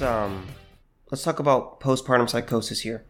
this. 0.00 0.08
Um, 0.08 0.46
let's 1.10 1.22
talk 1.22 1.38
about 1.38 1.80
postpartum 1.80 2.28
psychosis 2.28 2.80
here. 2.80 3.04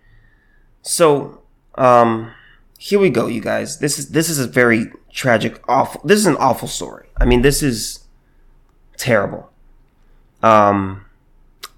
So, 0.83 1.43
um, 1.77 2.33
here 2.79 2.99
we 2.99 3.11
go, 3.11 3.27
you 3.27 3.41
guys. 3.41 3.79
This 3.79 3.99
is 3.99 4.11
this 4.11 4.29
is 4.29 4.39
a 4.39 4.47
very 4.47 4.87
tragic, 5.13 5.63
awful. 5.69 6.01
This 6.05 6.19
is 6.19 6.27
an 6.27 6.37
awful 6.37 6.69
story. 6.69 7.09
I 7.17 7.25
mean, 7.25 7.43
this 7.43 7.63
is 7.63 8.05
terrible. 8.97 9.51
Um, 10.43 11.05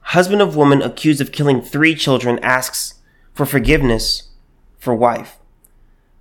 husband 0.01 0.41
of 0.41 0.57
woman 0.57 0.83
accused 0.83 1.21
of 1.21 1.33
killing 1.33 1.61
three 1.61 1.95
children 1.95 2.39
asks 2.41 2.95
for 3.35 3.47
forgiveness 3.47 4.31
for 4.79 4.95
wife. 4.95 5.39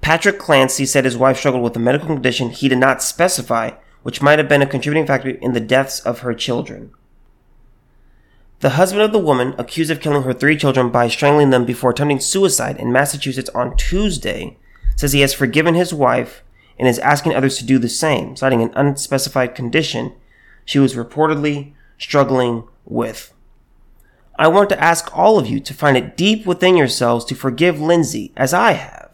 Patrick 0.01 0.39
Clancy 0.39 0.87
said 0.87 1.05
his 1.05 1.17
wife 1.17 1.37
struggled 1.37 1.63
with 1.63 1.76
a 1.76 1.79
medical 1.79 2.07
condition 2.07 2.49
he 2.49 2.67
did 2.67 2.79
not 2.79 3.03
specify, 3.03 3.71
which 4.01 4.21
might 4.21 4.39
have 4.39 4.49
been 4.49 4.63
a 4.63 4.65
contributing 4.65 5.05
factor 5.05 5.29
in 5.29 5.53
the 5.53 5.59
deaths 5.59 5.99
of 5.99 6.20
her 6.20 6.34
children. 6.34 6.91
The 8.61 8.71
husband 8.71 9.01
of 9.01 9.11
the 9.11 9.17
woman 9.17 9.55
accused 9.57 9.89
of 9.89 9.99
killing 9.99 10.21
her 10.21 10.33
three 10.33 10.55
children 10.55 10.91
by 10.91 11.07
strangling 11.07 11.49
them 11.49 11.65
before 11.65 11.89
attempting 11.89 12.20
suicide 12.20 12.77
in 12.77 12.91
Massachusetts 12.91 13.49
on 13.55 13.75
Tuesday 13.75 14.55
says 14.95 15.13
he 15.13 15.21
has 15.21 15.34
forgiven 15.34 15.73
his 15.73 15.91
wife 15.91 16.43
and 16.77 16.87
is 16.87 16.99
asking 16.99 17.34
others 17.34 17.57
to 17.57 17.65
do 17.65 17.79
the 17.79 17.89
same, 17.89 18.35
citing 18.35 18.61
an 18.61 18.71
unspecified 18.75 19.55
condition 19.55 20.13
she 20.63 20.77
was 20.77 20.93
reportedly 20.93 21.73
struggling 21.97 22.67
with. 22.85 23.34
I 24.37 24.47
want 24.47 24.70
to 24.70 24.84
ask 24.84 25.09
all 25.17 25.39
of 25.39 25.48
you 25.48 25.59
to 25.59 25.73
find 25.73 25.98
it 25.98 26.15
deep 26.15 26.45
within 26.45 26.77
yourselves 26.77 27.26
to 27.26 27.35
forgive 27.35 27.82
Lindsay 27.82 28.32
as 28.37 28.54
I 28.54 28.73
have. 28.73 29.09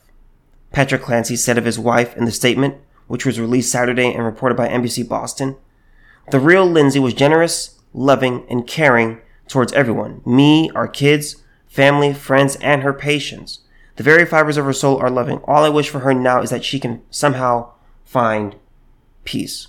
Patrick 0.73 1.03
Clancy 1.03 1.37
said 1.37 1.57
of 1.57 1.63
his 1.63 1.79
wife 1.79 2.17
in 2.17 2.25
the 2.25 2.31
statement, 2.33 2.75
which 3.07 3.25
was 3.25 3.39
released 3.39 3.71
Saturday 3.71 4.13
and 4.13 4.25
reported 4.25 4.55
by 4.55 4.67
NBC 4.67 5.07
Boston. 5.07 5.55
The 6.31 6.39
real 6.41 6.65
Lindsay 6.65 6.99
was 6.99 7.13
generous, 7.13 7.79
loving, 7.93 8.45
and 8.49 8.67
caring 8.67 9.21
towards 9.47 9.73
everyone 9.73 10.21
me, 10.25 10.69
our 10.75 10.87
kids, 10.87 11.43
family, 11.67 12.13
friends, 12.13 12.55
and 12.57 12.83
her 12.83 12.93
patients. 12.93 13.59
The 13.95 14.03
very 14.03 14.25
fibers 14.25 14.57
of 14.57 14.65
her 14.65 14.73
soul 14.73 14.97
are 14.97 15.09
loving. 15.09 15.39
All 15.45 15.63
I 15.63 15.69
wish 15.69 15.89
for 15.89 15.99
her 15.99 16.13
now 16.13 16.41
is 16.41 16.51
that 16.51 16.63
she 16.63 16.79
can 16.79 17.01
somehow 17.09 17.71
find 18.05 18.55
peace. 19.23 19.67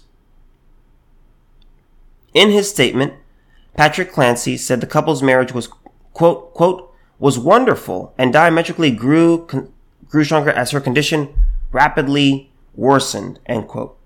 In 2.35 2.51
his 2.51 2.69
statement, 2.69 3.15
Patrick 3.75 4.13
Clancy 4.13 4.57
said 4.57 4.81
the 4.81 4.87
couple's 4.87 5.23
marriage 5.23 5.53
was, 5.53 5.69
quote, 6.13 6.53
quote, 6.53 6.93
was 7.19 7.39
wonderful 7.39 8.15
and 8.19 8.33
diametrically 8.33 8.91
grew, 8.91 9.47
con- 9.47 9.73
grew 10.09 10.25
stronger 10.25 10.51
as 10.51 10.73
her 10.73 10.81
condition 10.81 11.35
rapidly 11.73 12.51
worsened, 12.75 13.41
end 13.47 13.67
quote. 13.67 13.99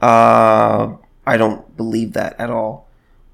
Uh, 0.00 0.96
I 1.26 1.36
don't 1.36 1.76
believe 1.76 2.12
that 2.12 2.38
at 2.38 2.50
all. 2.50 2.88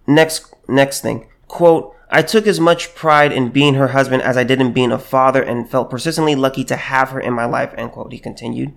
Next, 0.06 0.52
next 0.68 1.00
thing, 1.00 1.26
quote, 1.46 1.94
I 2.10 2.22
took 2.22 2.46
as 2.46 2.60
much 2.60 2.94
pride 2.94 3.32
in 3.32 3.50
being 3.50 3.74
her 3.74 3.88
husband 3.88 4.22
as 4.22 4.36
I 4.36 4.44
did 4.44 4.60
in 4.60 4.72
being 4.72 4.92
a 4.92 4.98
father 4.98 5.42
and 5.42 5.68
felt 5.68 5.90
persistently 5.90 6.34
lucky 6.34 6.64
to 6.64 6.76
have 6.76 7.10
her 7.10 7.20
in 7.20 7.34
my 7.34 7.44
life, 7.44 7.74
end 7.76 7.92
quote, 7.92 8.12
he 8.12 8.18
continued. 8.18 8.74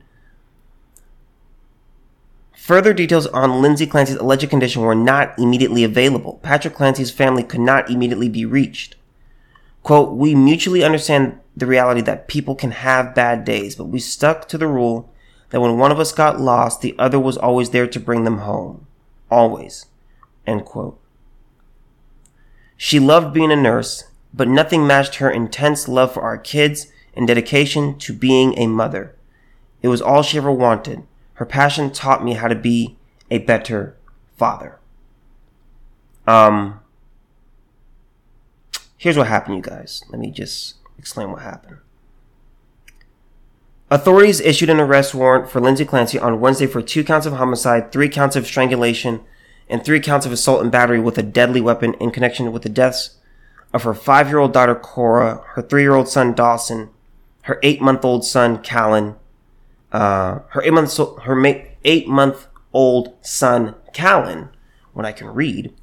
Further 2.55 2.93
details 2.93 3.25
on 3.27 3.61
Lindsay 3.61 3.87
Clancy's 3.87 4.17
alleged 4.17 4.49
condition 4.49 4.83
were 4.83 4.93
not 4.93 5.37
immediately 5.39 5.83
available. 5.83 6.39
Patrick 6.43 6.75
Clancy's 6.75 7.09
family 7.09 7.41
could 7.41 7.59
not 7.59 7.89
immediately 7.89 8.29
be 8.29 8.45
reached. 8.45 8.95
Quote, 9.81 10.15
we 10.15 10.35
mutually 10.35 10.83
understand 10.83 11.39
the 11.57 11.65
reality 11.65 12.01
that 12.01 12.27
people 12.27 12.53
can 12.53 12.69
have 12.69 13.15
bad 13.15 13.43
days, 13.45 13.75
but 13.75 13.85
we 13.85 13.99
stuck 13.99 14.47
to 14.47 14.59
the 14.59 14.67
rule 14.67 15.11
that 15.49 15.59
when 15.59 15.79
one 15.79 15.91
of 15.91 15.99
us 15.99 16.11
got 16.11 16.39
lost, 16.39 16.81
the 16.81 16.95
other 16.99 17.19
was 17.19 17.35
always 17.35 17.71
there 17.71 17.87
to 17.87 17.99
bring 17.99 18.25
them 18.25 18.39
home. 18.39 18.85
Always. 19.31 19.87
End 20.45 20.63
quote. 20.63 21.00
She 22.83 22.99
loved 22.99 23.31
being 23.31 23.51
a 23.51 23.55
nurse, 23.55 24.05
but 24.33 24.47
nothing 24.47 24.87
matched 24.87 25.17
her 25.17 25.29
intense 25.29 25.87
love 25.87 26.15
for 26.15 26.23
our 26.23 26.39
kids 26.39 26.87
and 27.13 27.27
dedication 27.27 27.95
to 27.99 28.11
being 28.11 28.57
a 28.57 28.65
mother. 28.65 29.15
It 29.83 29.87
was 29.87 30.01
all 30.01 30.23
she 30.23 30.39
ever 30.39 30.51
wanted. 30.51 31.03
Her 31.35 31.45
passion 31.45 31.91
taught 31.91 32.23
me 32.23 32.33
how 32.33 32.47
to 32.47 32.55
be 32.55 32.97
a 33.29 33.37
better 33.37 33.95
father. 34.35 34.79
Um, 36.25 36.79
here's 38.97 39.15
what 39.15 39.27
happened, 39.27 39.57
you 39.57 39.61
guys. 39.61 40.03
Let 40.09 40.19
me 40.19 40.31
just 40.31 40.77
explain 40.97 41.31
what 41.31 41.43
happened. 41.43 41.77
Authorities 43.91 44.41
issued 44.41 44.71
an 44.71 44.79
arrest 44.79 45.13
warrant 45.13 45.51
for 45.51 45.61
Lindsay 45.61 45.85
Clancy 45.85 46.17
on 46.17 46.39
Wednesday 46.39 46.65
for 46.65 46.81
two 46.81 47.03
counts 47.03 47.27
of 47.27 47.33
homicide, 47.33 47.91
three 47.91 48.09
counts 48.09 48.35
of 48.35 48.47
strangulation, 48.47 49.21
and 49.71 49.83
three 49.83 49.99
counts 49.99 50.25
of 50.25 50.31
assault 50.31 50.61
and 50.61 50.71
battery 50.71 50.99
with 50.99 51.17
a 51.17 51.23
deadly 51.23 51.61
weapon 51.61 51.93
in 51.95 52.11
connection 52.11 52.51
with 52.51 52.63
the 52.63 52.69
deaths 52.69 53.15
of 53.73 53.83
her 53.83 53.93
five 53.93 54.27
year 54.27 54.37
old 54.37 54.53
daughter 54.53 54.75
Cora, 54.75 55.41
her 55.53 55.61
three 55.61 55.81
year 55.81 55.95
old 55.95 56.09
son 56.09 56.33
Dawson, 56.33 56.89
her 57.43 57.59
eight 57.63 57.81
month 57.81 58.03
old 58.03 58.25
son 58.25 58.61
Callan, 58.61 59.15
uh, 59.91 60.39
her 60.49 60.61
eight 60.61 60.73
month 60.73 60.95
her 60.97 61.65
eight 61.85 62.07
month 62.07 62.47
old 62.73 63.15
son 63.21 63.75
Callan, 63.93 64.49
when 64.93 65.05
I 65.05 65.13
can 65.13 65.27
read, 65.27 65.73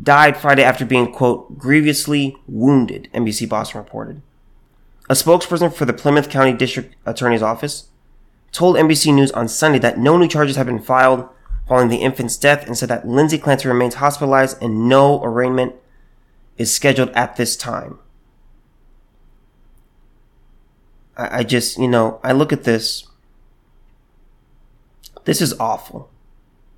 died 0.00 0.36
Friday 0.36 0.62
after 0.62 0.84
being 0.84 1.12
quote 1.12 1.58
grievously 1.58 2.36
wounded. 2.46 3.08
NBC 3.14 3.48
Boston 3.48 3.78
reported. 3.78 4.22
A 5.08 5.14
spokesperson 5.14 5.74
for 5.74 5.86
the 5.86 5.92
Plymouth 5.92 6.28
County 6.28 6.52
District 6.52 6.94
Attorney's 7.04 7.42
Office 7.42 7.88
told 8.52 8.76
NBC 8.76 9.14
News 9.14 9.32
on 9.32 9.48
Sunday 9.48 9.78
that 9.78 9.98
no 9.98 10.16
new 10.16 10.28
charges 10.28 10.56
have 10.56 10.66
been 10.66 10.78
filed 10.78 11.28
following 11.70 11.88
the 11.88 11.98
infant's 11.98 12.36
death 12.36 12.66
and 12.66 12.76
said 12.76 12.88
that 12.88 13.06
Lindsay 13.06 13.38
Clancy 13.38 13.68
remains 13.68 13.94
hospitalized 13.94 14.60
and 14.60 14.88
no 14.88 15.22
arraignment 15.22 15.72
is 16.58 16.74
scheduled 16.74 17.10
at 17.10 17.36
this 17.36 17.54
time. 17.54 18.00
I, 21.16 21.38
I 21.38 21.42
just, 21.44 21.78
you 21.78 21.86
know, 21.86 22.18
I 22.24 22.32
look 22.32 22.52
at 22.52 22.64
this. 22.64 23.06
This 25.26 25.40
is 25.40 25.54
awful. 25.60 26.10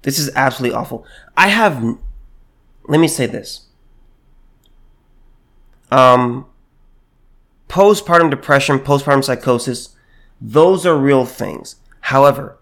This 0.03 0.19
is 0.19 0.31
absolutely 0.37 0.77
awful. 0.77 1.07
I 1.39 1.49
have, 1.49 1.83
let 2.87 3.01
me 3.01 3.09
say 3.09 3.25
this. 3.25 3.69
Um, 5.91 6.45
postpartum 7.71 8.29
depression, 8.29 8.79
postpartum 8.79 9.25
psychosis, 9.25 9.97
those 10.39 10.85
are 10.85 10.99
real 10.99 11.25
things. 11.25 11.77
However, 12.01 12.59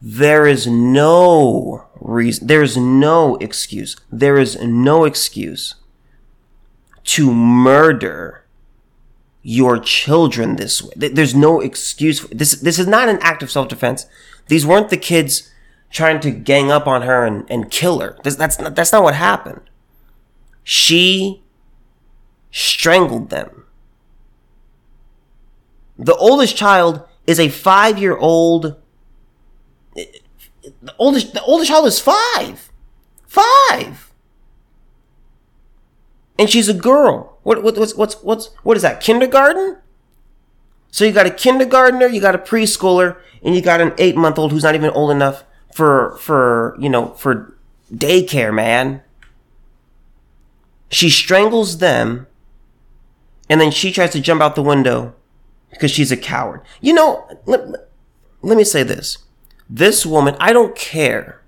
there 0.00 0.46
is 0.46 0.66
no 0.66 1.86
reason, 2.00 2.46
there 2.46 2.62
is 2.62 2.76
no 2.76 3.36
excuse, 3.36 3.96
there 4.10 4.38
is 4.38 4.60
no 4.62 5.04
excuse 5.04 5.74
to 7.04 7.32
murder 7.32 8.44
your 9.42 9.78
children 9.78 10.56
this 10.56 10.82
way. 10.82 10.90
There's 10.96 11.34
no 11.34 11.60
excuse. 11.60 12.20
This, 12.28 12.52
this 12.60 12.78
is 12.78 12.86
not 12.86 13.08
an 13.08 13.18
act 13.22 13.42
of 13.42 13.50
self-defense. 13.50 14.06
These 14.48 14.66
weren't 14.66 14.90
the 14.90 14.96
kids 14.96 15.50
trying 15.90 16.20
to 16.20 16.30
gang 16.30 16.70
up 16.70 16.86
on 16.86 17.02
her 17.02 17.24
and, 17.24 17.50
and 17.50 17.70
kill 17.70 18.00
her. 18.00 18.18
This, 18.24 18.36
that's 18.36 18.58
not, 18.58 18.74
that's 18.74 18.92
not 18.92 19.02
what 19.02 19.14
happened. 19.14 19.62
She 20.62 21.42
strangled 22.50 23.30
them. 23.30 23.64
The 25.98 26.14
oldest 26.16 26.56
child 26.56 27.06
is 27.26 27.40
a 27.40 27.48
five 27.48 27.98
year 27.98 28.16
old 28.16 28.76
the 30.82 30.94
oldest 30.98 31.34
the 31.34 31.42
oldest 31.42 31.70
child 31.70 31.86
is 31.86 32.00
five. 32.00 32.70
Five. 33.26 34.12
And 36.38 36.48
she's 36.48 36.68
a 36.68 36.74
girl. 36.74 37.38
What, 37.42 37.62
what 37.62 37.76
what's 37.76 37.94
what's 37.94 38.14
what's 38.22 38.46
what 38.62 38.76
is 38.76 38.82
that? 38.82 39.00
Kindergarten? 39.00 39.78
So 40.90 41.04
you 41.04 41.12
got 41.12 41.26
a 41.26 41.30
kindergartner, 41.30 42.06
you 42.06 42.20
got 42.20 42.34
a 42.34 42.38
preschooler, 42.38 43.18
and 43.42 43.54
you 43.54 43.60
got 43.60 43.80
an 43.80 43.92
eight 43.98 44.16
month 44.16 44.38
old 44.38 44.52
who's 44.52 44.62
not 44.62 44.74
even 44.74 44.90
old 44.90 45.10
enough 45.10 45.44
for 45.74 46.16
for 46.18 46.76
you 46.78 46.88
know 46.88 47.12
for 47.14 47.56
daycare, 47.92 48.54
man. 48.54 49.02
She 50.90 51.10
strangles 51.10 51.78
them, 51.78 52.26
and 53.50 53.60
then 53.60 53.70
she 53.70 53.92
tries 53.92 54.10
to 54.12 54.20
jump 54.20 54.40
out 54.40 54.54
the 54.54 54.62
window 54.62 55.14
because 55.70 55.90
she's 55.90 56.10
a 56.10 56.16
coward. 56.16 56.62
You 56.80 56.94
know, 56.94 57.28
let, 57.44 57.68
let 58.40 58.56
me 58.56 58.64
say 58.64 58.82
this 58.82 59.18
this 59.68 60.06
woman, 60.06 60.36
I 60.40 60.52
don't 60.52 60.74
care. 60.74 61.42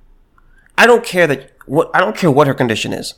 I 0.76 0.87
don't 0.87 1.05
care 1.05 1.26
that 1.26 1.52
what 1.67 1.90
I 1.94 2.00
don't 2.00 2.17
care 2.17 2.31
what 2.31 2.46
her 2.46 2.55
condition 2.55 2.93
is. 2.93 3.14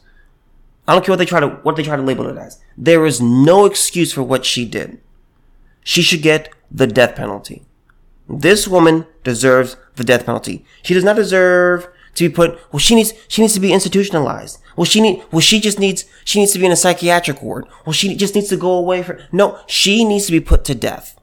I 0.87 0.95
don't 0.95 1.05
care 1.05 1.13
what 1.13 1.19
they 1.19 1.27
try 1.27 1.41
to 1.41 1.49
what 1.49 1.77
they 1.77 1.83
try 1.83 1.97
to 1.97 2.03
label 2.03 2.27
it 2.27 2.37
as. 2.37 2.61
There 2.77 3.07
is 3.07 3.21
no 3.21 3.65
excuse 3.65 4.13
for 4.13 4.23
what 4.23 4.45
she 4.45 4.65
did. 4.65 5.01
She 5.85 6.03
should 6.03 6.23
get 6.23 6.53
the 6.71 6.87
death 6.87 7.17
penalty. 7.17 7.63
This 8.29 8.67
woman 8.69 9.07
deserves 9.25 9.77
the 9.97 10.05
death 10.05 10.27
penalty. 10.27 10.65
She 10.83 10.95
does 10.95 11.05
not 11.05 11.17
deserve 11.17 11.89
to 12.15 12.29
be 12.29 12.35
put 12.35 12.59
well 12.73 12.79
she 12.81 12.95
needs 12.95 13.13
she 13.29 13.43
needs 13.43 13.55
to 13.55 13.61
be 13.61 13.73
institutionalized. 13.73 14.61
Well 14.77 14.85
she 14.85 15.01
need 15.01 15.25
well 15.31 15.41
she 15.41 15.61
just 15.61 15.79
needs 15.79 16.05
she 16.25 16.41
needs 16.41 16.53
to 16.53 16.59
be 16.59 16.67
in 16.67 16.73
a 16.73 16.77
psychiatric 16.77 17.43
ward. 17.43 17.67
Well 17.87 17.93
she 17.93 18.17
just 18.17 18.35
needs 18.35 18.49
to 18.49 18.57
go 18.57 18.73
away 18.73 19.03
for 19.03 19.21
no, 19.33 19.59
she 19.67 20.05
needs 20.05 20.27
to 20.27 20.33
be 20.33 20.41
put 20.41 20.65
to 20.67 20.75
death. 20.75 21.19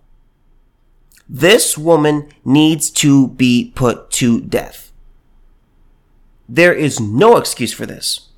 This 1.30 1.78
woman 1.78 2.30
needs 2.44 2.90
to 2.92 3.28
be 3.28 3.72
put 3.76 4.10
to 4.12 4.42
death. 4.42 4.92
There 6.48 6.74
is 6.74 7.00
no 7.00 7.38
excuse 7.38 7.72
for 7.72 7.86
this. 7.86 8.30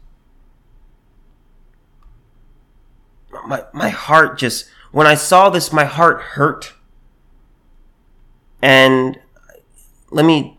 my, 3.46 3.64
my 3.74 3.90
heart 3.90 4.38
just, 4.38 4.70
when 4.92 5.08
I 5.08 5.16
saw 5.16 5.50
this, 5.50 5.72
my 5.72 5.86
heart 5.86 6.22
hurt. 6.22 6.74
And 8.62 9.20
let 10.10 10.26
me, 10.26 10.58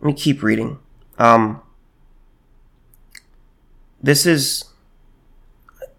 let 0.00 0.06
me 0.06 0.12
keep 0.12 0.42
reading. 0.42 0.78
Um, 1.18 1.62
this 4.02 4.26
is, 4.26 4.64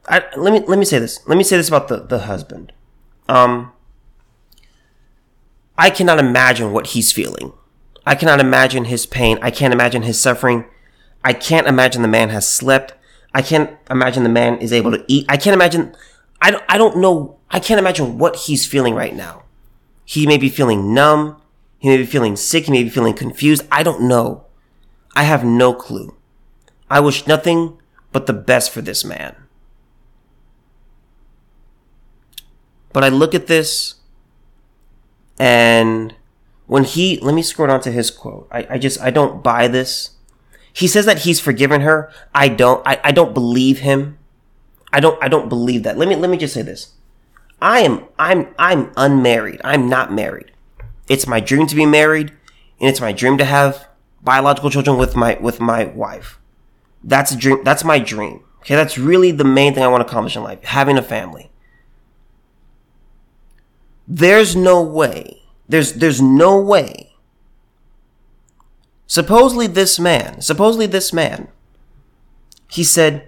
I, 0.07 0.23
let 0.37 0.53
me, 0.53 0.59
let 0.67 0.79
me 0.79 0.85
say 0.85 0.99
this. 0.99 1.19
Let 1.27 1.37
me 1.37 1.43
say 1.43 1.57
this 1.57 1.67
about 1.67 1.87
the, 1.87 1.97
the 1.97 2.19
husband. 2.19 2.71
Um, 3.27 3.73
I 5.77 5.89
cannot 5.89 6.19
imagine 6.19 6.71
what 6.71 6.87
he's 6.87 7.11
feeling. 7.11 7.53
I 8.05 8.15
cannot 8.15 8.39
imagine 8.39 8.85
his 8.85 9.05
pain. 9.05 9.37
I 9.41 9.51
can't 9.51 9.73
imagine 9.73 10.03
his 10.03 10.19
suffering. 10.19 10.65
I 11.23 11.33
can't 11.33 11.67
imagine 11.67 12.01
the 12.01 12.07
man 12.07 12.29
has 12.29 12.47
slept. 12.47 12.93
I 13.33 13.41
can't 13.41 13.77
imagine 13.89 14.23
the 14.23 14.29
man 14.29 14.57
is 14.59 14.73
able 14.73 14.91
to 14.91 15.03
eat. 15.07 15.25
I 15.29 15.37
can't 15.37 15.53
imagine. 15.53 15.95
I 16.41 16.51
don't, 16.51 16.63
I 16.69 16.77
don't 16.77 16.97
know. 16.97 17.37
I 17.51 17.59
can't 17.59 17.79
imagine 17.79 18.17
what 18.17 18.35
he's 18.35 18.65
feeling 18.65 18.95
right 18.95 19.13
now. 19.13 19.43
He 20.05 20.25
may 20.25 20.37
be 20.37 20.49
feeling 20.49 20.93
numb. 20.93 21.39
He 21.79 21.89
may 21.89 21.97
be 21.97 22.05
feeling 22.05 22.35
sick. 22.35 22.65
He 22.65 22.71
may 22.71 22.83
be 22.83 22.89
feeling 22.89 23.13
confused. 23.13 23.67
I 23.71 23.83
don't 23.83 24.03
know. 24.03 24.45
I 25.15 25.23
have 25.23 25.43
no 25.43 25.73
clue. 25.73 26.15
I 26.89 27.01
wish 27.01 27.27
nothing 27.27 27.77
but 28.11 28.25
the 28.25 28.33
best 28.33 28.71
for 28.71 28.81
this 28.81 29.03
man. 29.03 29.35
But 32.93 33.03
I 33.03 33.09
look 33.09 33.35
at 33.35 33.47
this 33.47 33.96
and 35.39 36.15
when 36.67 36.83
he, 36.83 37.19
let 37.19 37.33
me 37.33 37.41
scroll 37.41 37.67
down 37.67 37.81
to 37.81 37.91
his 37.91 38.11
quote. 38.11 38.47
I, 38.51 38.67
I 38.71 38.77
just, 38.77 38.99
I 39.01 39.09
don't 39.09 39.43
buy 39.43 39.67
this. 39.67 40.11
He 40.73 40.87
says 40.87 41.05
that 41.05 41.19
he's 41.19 41.39
forgiven 41.39 41.81
her. 41.81 42.11
I 42.35 42.49
don't, 42.49 42.85
I, 42.87 42.99
I 43.03 43.11
don't 43.11 43.33
believe 43.33 43.79
him. 43.79 44.19
I 44.91 44.99
don't, 44.99 45.21
I 45.23 45.27
don't 45.27 45.49
believe 45.49 45.83
that. 45.83 45.97
Let 45.97 46.07
me, 46.07 46.15
let 46.15 46.29
me 46.29 46.37
just 46.37 46.53
say 46.53 46.61
this. 46.61 46.93
I 47.61 47.79
am, 47.79 48.05
I'm, 48.19 48.53
I'm 48.59 48.91
unmarried. 48.95 49.61
I'm 49.63 49.89
not 49.89 50.13
married. 50.13 50.51
It's 51.07 51.25
my 51.25 51.39
dream 51.39 51.65
to 51.67 51.75
be 51.75 51.85
married 51.85 52.31
and 52.79 52.89
it's 52.89 53.01
my 53.01 53.11
dream 53.11 53.37
to 53.37 53.45
have 53.45 53.87
biological 54.21 54.69
children 54.69 54.97
with 54.97 55.15
my, 55.15 55.37
with 55.41 55.59
my 55.59 55.85
wife. 55.85 56.39
That's 57.03 57.31
a 57.31 57.37
dream. 57.37 57.63
That's 57.63 57.83
my 57.83 57.99
dream. 57.99 58.43
Okay. 58.59 58.75
That's 58.75 58.97
really 58.97 59.31
the 59.31 59.45
main 59.45 59.73
thing 59.73 59.83
I 59.83 59.87
want 59.87 60.01
to 60.01 60.07
accomplish 60.07 60.35
in 60.35 60.43
life. 60.43 60.63
Having 60.63 60.97
a 60.97 61.01
family. 61.01 61.49
There's 64.07 64.55
no 64.55 64.81
way. 64.81 65.43
There's 65.67 65.93
there's 65.93 66.21
no 66.21 66.59
way. 66.61 67.15
Supposedly 69.05 69.67
this 69.67 69.99
man, 69.99 70.41
supposedly 70.41 70.85
this 70.85 71.11
man, 71.11 71.47
he 72.69 72.83
said, 72.83 73.27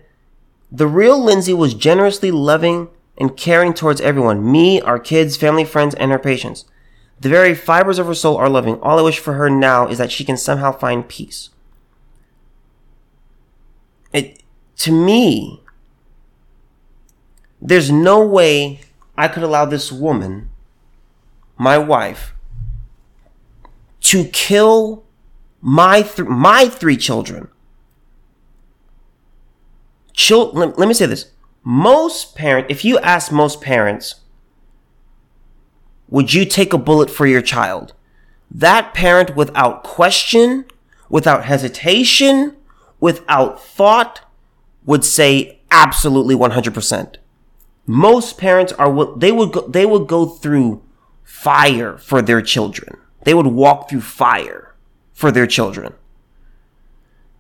the 0.72 0.88
real 0.88 1.22
Lindsay 1.22 1.54
was 1.54 1.74
generously 1.74 2.32
loving 2.32 2.90
and 3.18 3.36
caring 3.36 3.74
towards 3.74 4.02
everyone, 4.02 4.50
me, 4.50 4.82
our 4.82 5.00
kids, 5.00 5.36
family, 5.36 5.66
friends, 5.66 5.96
and 5.96 6.12
her 6.12 6.20
patients. 6.20 6.66
The 7.20 7.30
very 7.30 7.56
fibers 7.56 8.00
of 8.00 8.08
her 8.08 8.14
soul 8.14 8.38
are 8.38 8.50
loving. 8.50 8.80
All 8.82 9.00
I 9.00 9.02
wish 9.02 9.20
for 9.20 9.34
her 9.34 9.50
now 9.50 9.88
is 9.88 9.98
that 9.98 10.12
she 10.12 10.24
can 10.24 10.38
somehow 10.38 10.72
find 10.72 11.08
peace. 11.08 11.50
It, 14.14 14.42
to 14.78 14.92
me, 14.92 15.62
there's 17.62 17.92
no 17.92 18.26
way 18.26 18.82
I 19.18 19.28
could 19.28 19.44
allow 19.44 19.66
this 19.66 19.92
woman 19.92 20.50
my 21.60 21.78
wife 21.78 22.34
to 24.00 24.24
kill 24.24 25.04
my 25.62 26.02
th- 26.02 26.28
my 26.28 26.70
three 26.70 26.98
children. 26.98 27.50
Chil- 30.14 30.52
let, 30.54 30.80
let 30.80 30.88
me 30.88 30.94
say 30.94 31.06
this. 31.06 31.32
Most 31.64 32.34
parents, 32.36 32.68
if 32.72 32.86
you 32.86 32.98
ask 33.00 33.32
most 33.32 33.62
parents, 33.62 34.16
would 36.08 36.34
you 36.34 36.46
take 36.46 36.72
a 36.74 36.78
bullet 36.78 37.10
for 37.10 37.28
your 37.28 37.42
child? 37.42 37.94
That 38.50 38.94
parent, 38.94 39.36
without 39.36 39.84
question, 39.84 40.66
without 41.10 41.46
hesitation, 41.46 42.56
without 43.02 43.62
thought, 43.62 44.22
would 44.86 45.04
say 45.04 45.60
absolutely 45.70 46.36
100%. 46.36 47.18
Most 47.86 48.38
parents 48.38 48.72
are 48.74 48.90
what 48.90 49.20
they 49.20 49.32
would 49.32 49.52
go, 49.52 49.68
they 49.68 49.86
would 49.86 50.08
go 50.08 50.26
through 50.26 50.82
fire 51.30 51.96
for 52.00 52.24
their 52.24 52.42
children. 52.42 52.98
They 53.24 53.36
would 53.36 53.46
walk 53.46 53.88
through 53.88 54.02
fire 54.02 54.74
for 55.14 55.32
their 55.32 55.46
children. 55.46 55.94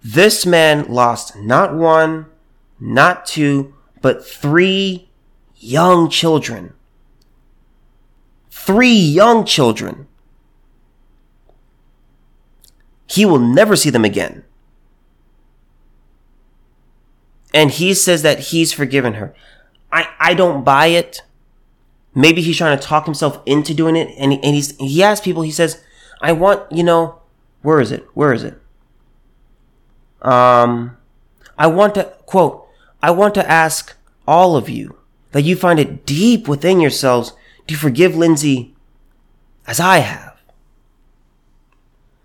This 0.04 0.46
man 0.46 0.86
lost 0.88 1.36
not 1.36 1.74
one, 1.76 2.28
not 2.80 3.26
two, 3.26 3.74
but 4.00 4.24
three 4.24 5.10
young 5.58 6.08
children. 6.08 6.74
Three 8.52 8.94
young 8.94 9.44
children. 9.44 10.08
He 13.08 13.26
will 13.26 13.40
never 13.40 13.76
see 13.76 13.90
them 13.90 14.06
again. 14.06 14.46
And 17.56 17.72
he 17.72 17.96
says 17.96 18.22
that 18.22 18.40
he's 18.40 18.72
forgiven 18.72 19.16
her. 19.16 19.34
I, 19.92 20.08
I 20.20 20.34
don't 20.36 20.64
buy 20.64 20.88
it. 20.88 21.24
Maybe 22.16 22.42
he's 22.42 22.58
trying 22.58 22.78
to 22.78 22.84
talk 22.84 23.06
himself 23.06 23.42
into 23.46 23.74
doing 23.74 23.96
it, 23.96 24.14
and, 24.18 24.32
he, 24.32 24.44
and 24.44 24.56
he's 24.56 24.76
he 24.78 25.04
asks 25.04 25.24
people. 25.24 25.44
He 25.44 25.52
says, 25.52 25.84
"I 26.22 26.32
want 26.32 26.72
you 26.72 26.84
know, 26.84 27.20
where 27.62 27.80
is 27.80 27.92
it? 27.92 28.08
Where 28.14 28.34
is 28.34 28.44
it? 28.44 28.60
Um, 30.22 30.98
I 31.58 31.68
want 31.68 31.96
to 31.96 32.06
quote. 32.26 32.66
I 33.02 33.12
want 33.12 33.34
to 33.36 33.50
ask 33.50 33.96
all 34.28 34.58
of 34.58 34.70
you 34.70 34.98
that 35.32 35.44
you 35.44 35.56
find 35.56 35.80
it 35.80 36.06
deep 36.06 36.48
within 36.48 36.80
yourselves 36.80 37.34
to 37.68 37.76
forgive 37.76 38.16
Lindsay, 38.16 38.76
as 39.68 39.80
I 39.80 40.00
have. 40.00 40.42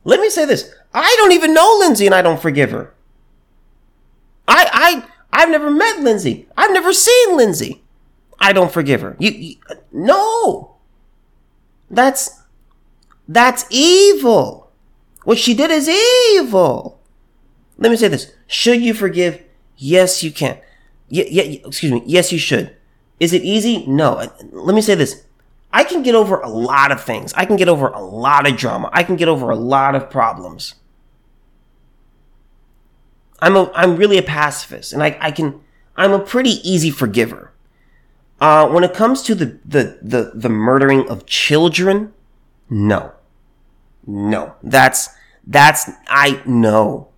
Let 0.03 0.21
me 0.21 0.31
say 0.31 0.45
this: 0.47 0.75
I 0.93 1.15
don't 1.19 1.33
even 1.33 1.55
know 1.55 1.77
Lindsay, 1.79 2.07
and 2.07 2.15
I 2.15 2.23
don't 2.23 2.41
forgive 2.41 2.71
her. 2.71 2.95
I 4.49 5.05
I 5.33 5.43
I've 5.43 5.51
never 5.51 5.71
met 5.71 6.01
Lindsay. 6.01 6.49
I've 6.57 6.73
never 6.73 6.93
seen 6.93 7.37
Lindsay. 7.37 7.84
I 8.38 8.53
don't 8.53 8.73
forgive 8.73 9.00
her. 9.00 9.17
You, 9.19 9.31
you 9.31 9.57
no. 9.93 10.76
That's 11.91 12.43
that's 13.29 13.64
evil. 13.71 14.71
What 15.25 15.38
she 15.38 15.55
did 15.55 15.71
is 15.71 15.88
evil. 15.88 17.00
Let 17.79 17.91
me 17.91 17.97
say 17.97 18.09
this. 18.09 18.33
Should 18.47 18.83
you 18.83 18.95
forgive? 18.95 19.43
Yes, 19.76 20.23
you 20.23 20.31
can. 20.31 20.59
Yeah, 21.09 21.25
yeah, 21.29 21.43
excuse 21.67 21.93
me. 21.93 22.03
Yes, 22.07 22.33
you 22.33 22.38
should. 22.38 22.76
Is 23.21 23.33
it 23.33 23.43
easy? 23.43 23.87
No. 23.87 24.14
Uh, 24.14 24.29
let 24.53 24.75
me 24.75 24.83
say 24.83 24.95
this. 24.95 25.25
I 25.73 25.83
can 25.83 26.03
get 26.03 26.14
over 26.14 26.41
a 26.41 26.49
lot 26.49 26.93
of 26.93 27.03
things. 27.03 27.33
I 27.35 27.45
can 27.47 27.57
get 27.57 27.69
over 27.69 27.88
a 27.88 28.00
lot 28.00 28.49
of 28.49 28.57
drama. 28.57 28.91
I 28.93 29.03
can 29.03 29.17
get 29.17 29.29
over 29.29 29.50
a 29.50 29.57
lot 29.57 29.95
of 29.95 30.09
problems. 30.09 30.75
I'm 33.41 33.57
a, 33.57 33.73
I'm 33.75 33.97
really 33.97 34.17
a 34.17 34.23
pacifist 34.23 34.93
and 34.93 35.03
I, 35.03 35.17
I 35.21 35.31
can, 35.31 35.61
I'm 35.97 36.12
a 36.12 36.21
pretty 36.21 36.61
easy 36.69 36.91
forgiver. 36.91 37.53
Uh, 38.45 38.69
when 38.69 38.85
it 38.85 38.93
comes 38.93 39.23
to 39.23 39.35
the, 39.35 39.59
the, 39.65 39.99
the, 40.03 40.33
the 40.35 40.51
murdering 40.51 41.09
of 41.09 41.25
children, 41.25 42.13
no. 42.69 43.13
No. 44.07 44.57
That's, 44.63 45.09
that's, 45.47 45.91
I, 46.09 46.43
no. 46.45 47.09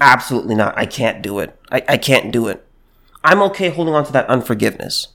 Absolutely 0.00 0.54
not. 0.54 0.78
I 0.78 0.86
can't 0.86 1.20
do 1.22 1.40
it. 1.40 1.60
I, 1.70 1.84
I 1.90 1.96
can't 1.98 2.32
do 2.32 2.48
it. 2.48 2.66
I'm 3.22 3.42
okay 3.42 3.68
holding 3.68 3.92
on 3.92 4.06
to 4.06 4.12
that 4.12 4.26
unforgiveness. 4.30 5.08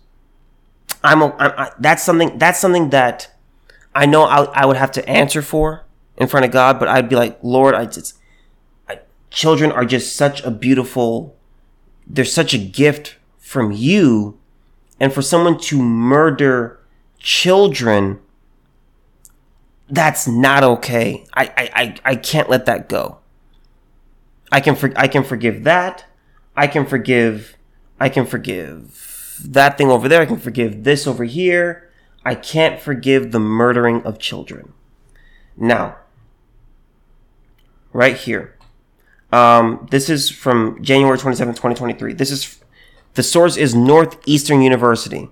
I'm, 1.04 1.24
I'm 1.24 1.34
I, 1.39 1.72
that's 1.80 2.04
something, 2.04 2.38
that's 2.38 2.60
something 2.60 2.92
that 2.92 3.34
I 3.96 4.06
know 4.06 4.25
I, 4.25 4.44
I 4.44 4.68
would 4.68 4.78
have 4.78 4.92
to 4.92 5.10
answer 5.10 5.42
for 5.42 5.86
in 6.18 6.28
front 6.28 6.46
of 6.46 6.51
God, 6.51 6.78
but 6.78 6.88
I'd 6.88 7.10
be 7.10 7.16
like, 7.16 7.39
Lord, 7.42 7.74
I 7.74 7.88
just, 7.88 8.20
I, 8.88 9.00
children 9.32 9.72
are 9.72 9.86
just 9.86 10.16
such 10.16 10.44
a 10.44 10.51
beautiful, 10.51 11.36
they're 12.06 12.25
such 12.25 12.54
a 12.54 12.60
gift 12.60 13.16
from 13.39 13.72
you 13.72 14.38
and 15.00 15.13
for 15.13 15.22
someone 15.22 15.58
to 15.60 15.82
murder 15.82 16.79
children, 17.20 18.20
that's 19.89 20.27
not 20.27 20.63
okay. 20.63 21.25
I, 21.34 21.46
I, 21.46 21.70
I, 21.74 21.96
I 22.06 22.15
can't 22.15 22.50
let 22.50 22.65
that 22.65 22.89
go. 22.89 23.20
I 24.51 24.60
can 24.60 24.75
for, 24.75 24.91
I 24.96 25.08
can 25.08 25.24
forgive 25.24 25.63
that. 25.63 26.06
I 26.56 26.68
can 26.68 26.86
forgive 26.86 27.56
I 28.00 28.10
can 28.10 28.25
forgive 28.25 29.39
that 29.46 29.77
thing 29.77 29.89
over 29.89 30.08
there. 30.08 30.22
I 30.22 30.25
can 30.25 30.39
forgive 30.39 30.84
this 30.84 31.06
over 31.06 31.24
here. 31.25 31.89
I 32.25 32.36
can't 32.36 32.79
forgive 32.79 33.32
the 33.32 33.39
murdering 33.39 34.03
of 34.03 34.20
children. 34.20 34.74
Now, 35.58 35.98
right 37.94 38.15
here. 38.15 38.56
Um, 39.32 39.88
this 39.91 40.10
is 40.10 40.29
from 40.29 40.82
January 40.82 41.18
27, 41.18 41.53
2023. 41.53 42.13
This 42.13 42.32
is 42.32 42.60
the 43.16 43.24
source 43.24 43.58
is 43.58 43.75
Northeastern 43.75 44.62
University. 44.62 45.30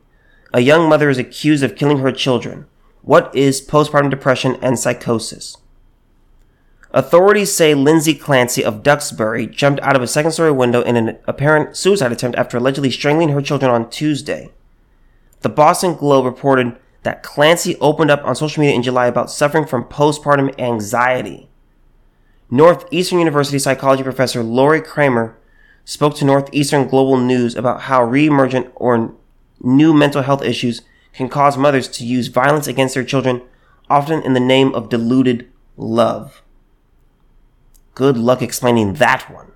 A 0.53 0.61
young 0.61 0.89
mother 0.89 1.09
is 1.09 1.17
accused 1.17 1.63
of 1.63 1.75
killing 1.75 1.99
her 1.99 2.11
children. 2.11 2.65
What 3.01 3.33
is 3.35 3.61
postpartum 3.61 4.09
depression 4.09 4.57
and 4.61 4.77
psychosis? 4.77 5.57
Authorities 6.91 7.53
say 7.53 7.73
Lindsay 7.73 8.15
Clancy 8.15 8.63
of 8.63 8.81
Duxbury 8.81 9.45
jumped 9.45 9.81
out 9.81 9.95
of 9.95 10.01
a 10.01 10.07
second 10.07 10.31
story 10.31 10.51
window 10.51 10.81
in 10.81 10.95
an 10.95 11.19
apparent 11.27 11.75
suicide 11.75 12.11
attempt 12.11 12.37
after 12.37 12.57
allegedly 12.57 12.89
strangling 12.89 13.29
her 13.29 13.41
children 13.41 13.69
on 13.69 13.89
Tuesday. 13.89 14.51
The 15.41 15.49
Boston 15.49 15.95
Globe 15.95 16.25
reported 16.25 16.77
that 17.03 17.23
Clancy 17.23 17.75
opened 17.77 18.09
up 18.09 18.23
on 18.25 18.35
social 18.35 18.61
media 18.61 18.75
in 18.75 18.83
July 18.83 19.07
about 19.07 19.29
suffering 19.29 19.65
from 19.65 19.83
postpartum 19.83 20.57
anxiety. 20.59 21.49
Northeastern 22.49 23.19
University 23.19 23.59
psychology 23.59 24.03
professor 24.03 24.41
Laurie 24.41 24.81
Kramer 24.81 25.37
spoke 25.87 26.13
to 26.13 26.25
Northeastern 26.25 26.85
Global 26.85 27.15
News 27.15 27.55
about 27.55 27.83
how 27.83 28.05
reemergent 28.05 28.69
or 28.75 29.13
new 29.61 29.93
mental 29.93 30.21
health 30.21 30.43
issues 30.43 30.81
can 31.13 31.29
cause 31.29 31.57
mothers 31.57 31.87
to 31.87 32.05
use 32.05 32.27
violence 32.27 32.67
against 32.67 32.93
their 32.93 33.05
children, 33.05 33.41
often 33.89 34.21
in 34.21 34.33
the 34.33 34.41
name 34.41 34.75
of 34.75 34.89
deluded 34.89 35.49
love. 35.77 36.43
Good 37.95 38.17
luck 38.17 38.41
explaining 38.41 38.95
that 38.95 39.31
one. 39.31 39.53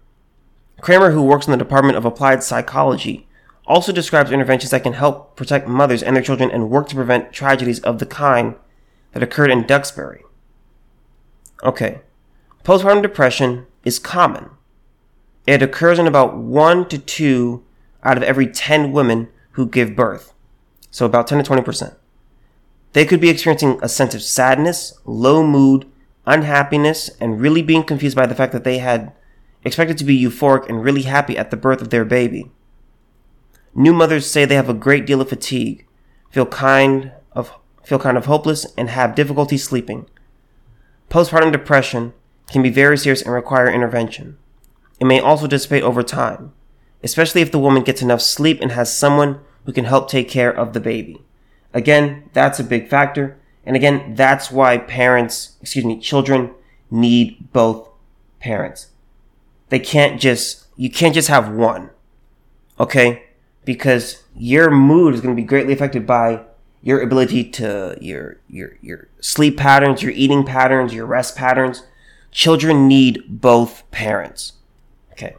Kramer, 0.80 1.12
who 1.12 1.22
works 1.22 1.48
in 1.48 1.52
the 1.52 1.58
Department 1.58 1.98
of 1.98 2.06
Applied 2.06 2.44
Psychology, 2.44 3.28
also 3.68 3.92
describes 3.92 4.32
interventions 4.32 4.72
that 4.72 4.84
can 4.84 4.94
help 4.94 5.36
protect 5.36 5.68
mothers 5.68 6.02
and 6.02 6.16
their 6.16 6.24
children 6.24 6.50
and 6.50 6.70
work 6.70 6.88
to 6.88 6.96
prevent 6.96 7.34
tragedies 7.34 7.82
of 7.82 8.00
the 8.00 8.06
kind 8.06 8.56
that 9.12 9.22
occurred 9.22 9.52
in 9.52 9.68
Duxbury. 9.68 10.24
Okay. 11.62 12.00
Postpartum 12.64 13.02
depression 13.02 13.68
is 13.84 14.00
common. 14.00 14.52
It 15.48 15.62
occurs 15.62 16.00
in 16.00 16.08
about 16.08 16.38
1 16.38 16.90
to 16.90 16.98
2 16.98 17.64
out 18.04 18.18
of 18.18 18.24
every 18.24 18.48
10 18.48 18.92
women 18.92 19.30
who 19.52 19.68
give 19.68 19.96
birth. 19.96 20.34
So 20.92 21.06
about 21.06 21.28
10 21.28 21.44
to 21.44 21.52
20%. 21.52 21.96
They 22.94 23.06
could 23.06 23.22
be 23.22 23.30
experiencing 23.30 23.80
a 23.82 23.90
sense 23.90 24.14
of 24.14 24.22
sadness, 24.22 25.00
low 25.06 25.46
mood, 25.46 25.90
unhappiness, 26.26 27.10
and 27.20 27.40
really 27.40 27.62
being 27.62 27.84
confused 27.84 28.16
by 28.16 28.26
the 28.26 28.36
fact 28.36 28.54
that 28.54 28.64
they 28.64 28.80
had 28.80 29.14
expected 29.64 29.98
to 29.98 30.04
be 30.04 30.22
euphoric 30.22 30.68
and 30.68 30.84
really 30.84 31.04
happy 31.04 31.38
at 31.38 31.52
the 31.52 31.58
birth 31.58 31.82
of 31.82 31.90
their 31.90 32.06
baby. 32.06 32.52
New 33.74 33.94
mothers 33.94 34.30
say 34.30 34.44
they 34.44 34.56
have 34.56 34.70
a 34.70 34.74
great 34.74 35.06
deal 35.06 35.22
of 35.22 35.30
fatigue, 35.30 35.86
feel 36.30 36.46
kind 36.46 37.14
of 37.32 37.54
feel 37.84 38.00
kind 38.00 38.18
of 38.18 38.26
hopeless, 38.26 38.66
and 38.78 38.90
have 38.90 39.16
difficulty 39.16 39.58
sleeping. 39.58 40.06
Postpartum 41.10 41.52
depression 41.52 42.14
can 42.52 42.62
be 42.62 42.70
very 42.70 42.98
serious 42.98 43.22
and 43.22 43.34
require 43.34 43.70
intervention. 43.70 44.38
It 45.02 45.06
may 45.06 45.20
also 45.20 45.48
dissipate 45.48 45.82
over 45.82 46.04
time, 46.04 46.54
especially 47.04 47.42
if 47.42 47.52
the 47.52 47.58
woman 47.58 47.82
gets 47.82 48.04
enough 48.04 48.22
sleep 48.22 48.62
and 48.62 48.72
has 48.74 48.96
someone 48.96 49.40
who 49.66 49.74
can 49.74 49.86
help 49.86 50.08
take 50.08 50.30
care 50.30 50.56
of 50.56 50.74
the 50.74 50.80
baby. 50.80 51.24
Again, 51.74 52.30
that's 52.34 52.60
a 52.60 52.64
big 52.64 52.88
factor. 52.88 53.40
And 53.66 53.76
again, 53.76 54.14
that's 54.14 54.52
why 54.52 54.78
parents, 54.78 55.58
excuse 55.60 55.86
me, 55.86 56.00
children 56.00 56.52
need 56.92 57.52
both 57.52 57.90
parents. 58.40 58.90
They 59.70 59.80
can't 59.80 60.22
just, 60.22 60.68
you 60.76 60.92
can't 60.92 61.16
just 61.16 61.30
have 61.30 61.50
one. 61.50 61.90
Okay? 62.80 63.24
Because 63.66 64.22
your 64.36 64.70
mood 64.70 65.16
is 65.16 65.22
going 65.22 65.36
to 65.36 65.42
be 65.42 65.48
greatly 65.48 65.74
affected 65.74 66.06
by 66.06 66.44
your 66.84 67.02
ability 67.02 67.46
to, 67.46 67.98
your, 68.00 68.40
your, 68.48 68.78
your 68.82 69.08
sleep 69.20 69.58
patterns, 69.58 70.04
your 70.04 70.12
eating 70.12 70.46
patterns, 70.46 70.94
your 70.94 71.08
rest 71.08 71.36
patterns. 71.36 71.82
Children 72.30 72.88
need 72.88 73.24
both 73.28 73.90
parents. 73.90 74.54
Okay. 75.12 75.36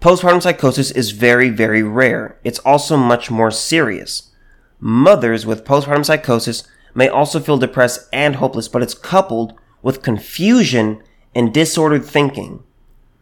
Postpartum 0.00 0.42
psychosis 0.42 0.90
is 0.90 1.12
very, 1.12 1.48
very 1.48 1.82
rare. 1.82 2.38
It's 2.42 2.58
also 2.60 2.96
much 2.96 3.30
more 3.30 3.50
serious. 3.50 4.32
Mothers 4.80 5.46
with 5.46 5.64
postpartum 5.64 6.04
psychosis 6.04 6.64
may 6.94 7.08
also 7.08 7.38
feel 7.38 7.56
depressed 7.56 8.08
and 8.12 8.36
hopeless, 8.36 8.68
but 8.68 8.82
it's 8.82 8.94
coupled 8.94 9.54
with 9.80 10.02
confusion 10.02 11.02
and 11.34 11.54
disordered 11.54 12.04
thinking. 12.04 12.62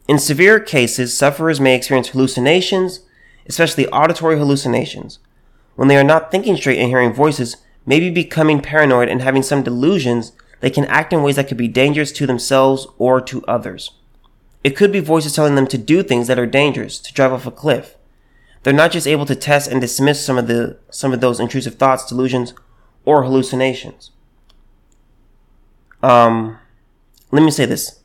In 0.08 0.18
severe 0.18 0.58
cases, 0.58 1.16
sufferers 1.16 1.60
may 1.60 1.76
experience 1.76 2.08
hallucinations, 2.08 3.00
especially 3.46 3.86
auditory 3.88 4.38
hallucinations. 4.38 5.18
When 5.76 5.88
they 5.88 5.96
are 5.96 6.04
not 6.04 6.30
thinking 6.30 6.56
straight 6.56 6.78
and 6.78 6.88
hearing 6.88 7.12
voices, 7.12 7.58
maybe 7.86 8.10
becoming 8.10 8.60
paranoid 8.60 9.08
and 9.08 9.22
having 9.22 9.42
some 9.42 9.62
delusions, 9.62 10.32
they 10.60 10.70
can 10.70 10.84
act 10.86 11.12
in 11.12 11.22
ways 11.22 11.36
that 11.36 11.48
could 11.48 11.56
be 11.56 11.68
dangerous 11.68 12.12
to 12.12 12.26
themselves 12.26 12.86
or 12.98 13.20
to 13.22 13.44
others. 13.46 13.92
It 14.62 14.76
could 14.76 14.92
be 14.92 15.00
voices 15.00 15.34
telling 15.34 15.54
them 15.54 15.66
to 15.68 15.78
do 15.78 16.02
things 16.02 16.26
that 16.26 16.38
are 16.38 16.46
dangerous, 16.46 16.98
to 16.98 17.12
drive 17.12 17.32
off 17.32 17.46
a 17.46 17.50
cliff, 17.50 17.96
they're 18.62 18.74
not 18.74 18.92
just 18.92 19.06
able 19.06 19.26
to 19.26 19.34
test 19.34 19.70
and 19.70 19.80
dismiss 19.80 20.24
some 20.24 20.36
of 20.36 20.46
the 20.46 20.78
some 20.90 21.12
of 21.12 21.20
those 21.20 21.40
intrusive 21.40 21.76
thoughts, 21.76 22.06
delusions, 22.06 22.52
or 23.04 23.24
hallucinations. 23.24 24.10
Um, 26.02 26.58
let 27.30 27.42
me 27.42 27.50
say 27.50 27.64
this. 27.64 28.00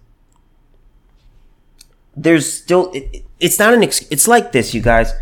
There's 2.15 2.51
still 2.51 2.91
it, 2.93 3.25
it's 3.39 3.59
not 3.59 3.73
an 3.73 3.83
ex, 3.83 4.05
it's 4.09 4.27
like 4.27 4.53
this, 4.53 4.73
you 4.73 4.81
guys. 4.81 5.13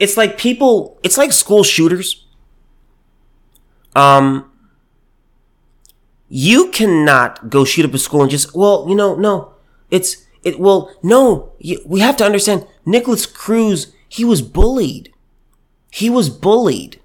It's 0.00 0.16
like 0.16 0.36
people. 0.36 0.98
It's 1.02 1.16
like 1.16 1.32
school 1.32 1.62
shooters. 1.62 2.26
Um, 3.94 4.49
you 6.30 6.70
cannot 6.70 7.50
go 7.50 7.64
shoot 7.64 7.84
up 7.84 7.92
a 7.92 7.98
school 7.98 8.22
and 8.22 8.30
just 8.30 8.54
well, 8.54 8.86
you 8.88 8.94
know, 8.94 9.16
no, 9.16 9.52
it's 9.90 10.24
it. 10.42 10.58
Well, 10.58 10.94
no, 11.02 11.52
you, 11.58 11.82
we 11.84 12.00
have 12.00 12.16
to 12.18 12.24
understand. 12.24 12.66
Nikolas 12.86 13.26
Cruz 13.26 13.92
he 14.08 14.24
was 14.24 14.40
bullied. 14.42 15.12
He 15.90 16.08
was 16.08 16.30
bullied. 16.30 17.00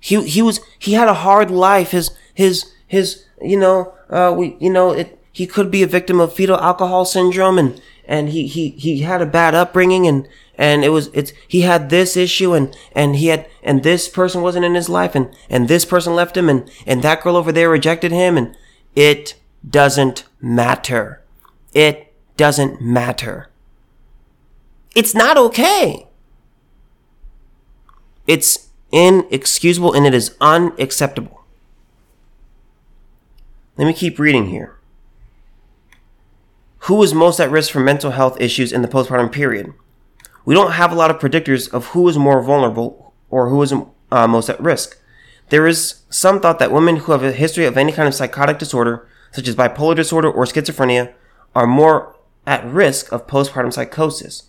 He 0.00 0.22
he 0.22 0.40
was 0.40 0.60
he 0.78 0.92
had 0.92 1.08
a 1.08 1.14
hard 1.14 1.50
life. 1.50 1.90
His 1.90 2.10
his 2.34 2.72
his 2.86 3.24
you 3.40 3.58
know 3.58 3.94
uh 4.10 4.34
we 4.36 4.56
you 4.58 4.70
know 4.70 4.90
it 4.90 5.18
he 5.32 5.46
could 5.46 5.70
be 5.70 5.82
a 5.82 5.86
victim 5.86 6.20
of 6.20 6.32
fetal 6.32 6.58
alcohol 6.58 7.04
syndrome 7.04 7.58
and 7.58 7.80
and 8.04 8.30
he 8.30 8.46
he 8.46 8.70
he 8.70 9.00
had 9.00 9.22
a 9.22 9.26
bad 9.26 9.54
upbringing 9.54 10.06
and 10.06 10.26
and 10.58 10.84
it 10.84 10.88
was 10.88 11.08
it's 11.14 11.32
he 11.46 11.60
had 11.62 11.88
this 11.88 12.16
issue 12.16 12.52
and 12.52 12.76
and 12.92 13.16
he 13.16 13.28
had 13.28 13.48
and 13.62 13.84
this 13.84 14.08
person 14.08 14.42
wasn't 14.42 14.64
in 14.64 14.74
his 14.74 14.88
life 14.88 15.14
and 15.14 15.34
and 15.48 15.68
this 15.68 15.84
person 15.84 16.14
left 16.14 16.36
him 16.36 16.48
and 16.48 16.68
and 16.84 17.02
that 17.02 17.22
girl 17.22 17.36
over 17.36 17.52
there 17.52 17.70
rejected 17.70 18.10
him 18.10 18.36
and 18.36 18.56
it 18.94 19.36
doesn't 19.68 20.24
matter. 20.40 21.22
It 21.72 22.12
doesn't 22.36 22.80
matter. 22.80 23.48
It's 24.94 25.14
not 25.14 25.36
okay. 25.36 26.08
It's 28.26 28.68
inexcusable 28.90 29.92
and 29.92 30.06
it 30.06 30.14
is 30.14 30.36
unacceptable. 30.40 31.44
Let 33.76 33.86
me 33.86 33.92
keep 33.92 34.18
reading 34.18 34.46
here. 34.46 34.76
Who 36.82 37.00
is 37.02 37.14
most 37.14 37.38
at 37.38 37.50
risk 37.50 37.70
for 37.70 37.80
mental 37.80 38.10
health 38.12 38.40
issues 38.40 38.72
in 38.72 38.82
the 38.82 38.88
postpartum 38.88 39.30
period? 39.30 39.72
We 40.48 40.54
don't 40.54 40.72
have 40.72 40.90
a 40.92 40.94
lot 40.94 41.10
of 41.10 41.18
predictors 41.18 41.70
of 41.74 41.88
who 41.88 42.08
is 42.08 42.16
more 42.16 42.40
vulnerable 42.40 43.12
or 43.28 43.50
who 43.50 43.60
is 43.60 43.70
uh, 44.10 44.26
most 44.26 44.48
at 44.48 44.58
risk. 44.58 44.98
There 45.50 45.66
is 45.66 46.04
some 46.08 46.40
thought 46.40 46.58
that 46.58 46.72
women 46.72 46.96
who 46.96 47.12
have 47.12 47.22
a 47.22 47.32
history 47.32 47.66
of 47.66 47.76
any 47.76 47.92
kind 47.92 48.08
of 48.08 48.14
psychotic 48.14 48.58
disorder, 48.58 49.06
such 49.30 49.46
as 49.46 49.54
bipolar 49.54 49.94
disorder 49.94 50.30
or 50.30 50.46
schizophrenia, 50.46 51.12
are 51.54 51.66
more 51.66 52.16
at 52.46 52.64
risk 52.64 53.12
of 53.12 53.26
postpartum 53.26 53.74
psychosis. 53.74 54.44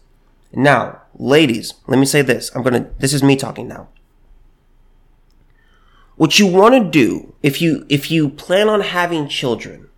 Now, 0.53 1.01
ladies, 1.15 1.73
let 1.85 1.99
me 1.99 2.05
say 2.05 2.21
this. 2.21 2.49
I'm 2.55 2.63
gonna, 2.63 2.91
this 2.99 3.11
is 3.11 3.21
me 3.21 3.35
talking 3.35 3.67
now. 3.67 3.89
What 6.15 6.39
you 6.39 6.47
want 6.47 6.75
to 6.75 6.89
do, 6.89 7.35
if 7.43 7.61
you, 7.61 7.85
if 7.89 8.09
you 8.09 8.29
plan 8.29 8.69
on 8.69 8.79
having 8.79 9.27
children, 9.27 9.89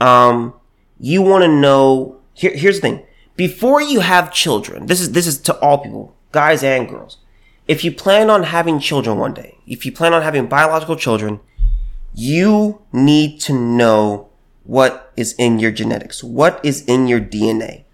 um, 0.00 0.54
you 1.00 1.22
want 1.22 1.42
to 1.42 1.48
know, 1.48 2.20
here, 2.34 2.54
here's 2.54 2.76
the 2.76 2.82
thing. 2.82 3.06
Before 3.38 3.80
you 3.80 4.00
have 4.00 4.32
children, 4.32 4.86
this 4.86 5.00
is, 5.00 5.12
this 5.12 5.28
is 5.28 5.38
to 5.42 5.56
all 5.60 5.78
people, 5.78 6.16
guys 6.32 6.64
and 6.64 6.88
girls. 6.88 7.18
If 7.68 7.84
you 7.84 7.92
plan 7.92 8.30
on 8.30 8.42
having 8.42 8.80
children 8.80 9.16
one 9.16 9.32
day, 9.32 9.58
if 9.64 9.86
you 9.86 9.92
plan 9.92 10.12
on 10.12 10.22
having 10.22 10.48
biological 10.48 10.96
children, 10.96 11.38
you 12.12 12.82
need 12.92 13.40
to 13.42 13.52
know 13.52 14.28
what 14.64 15.12
is 15.16 15.36
in 15.38 15.60
your 15.60 15.70
genetics. 15.70 16.24
What 16.24 16.58
is 16.64 16.84
in 16.86 17.06
your 17.06 17.20
DNA? 17.20 17.84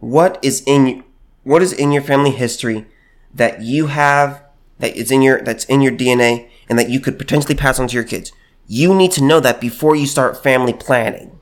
What 0.00 0.38
is 0.40 0.62
in 0.66 1.04
what 1.42 1.60
is 1.60 1.74
in 1.74 1.92
your 1.92 2.00
family 2.00 2.30
history 2.30 2.86
that 3.34 3.60
you 3.60 3.88
have 3.88 4.42
that 4.78 4.96
is 4.96 5.10
in 5.10 5.20
your 5.20 5.42
that's 5.42 5.66
in 5.66 5.82
your 5.82 5.92
DNA 5.92 6.48
and 6.66 6.78
that 6.78 6.88
you 6.88 6.98
could 6.98 7.18
potentially 7.18 7.54
pass 7.54 7.78
on 7.78 7.88
to 7.88 7.94
your 7.94 8.04
kids. 8.04 8.32
You 8.66 8.94
need 8.94 9.12
to 9.12 9.22
know 9.22 9.40
that 9.40 9.60
before 9.60 9.96
you 9.96 10.06
start 10.06 10.42
family 10.42 10.72
planning. 10.72 11.38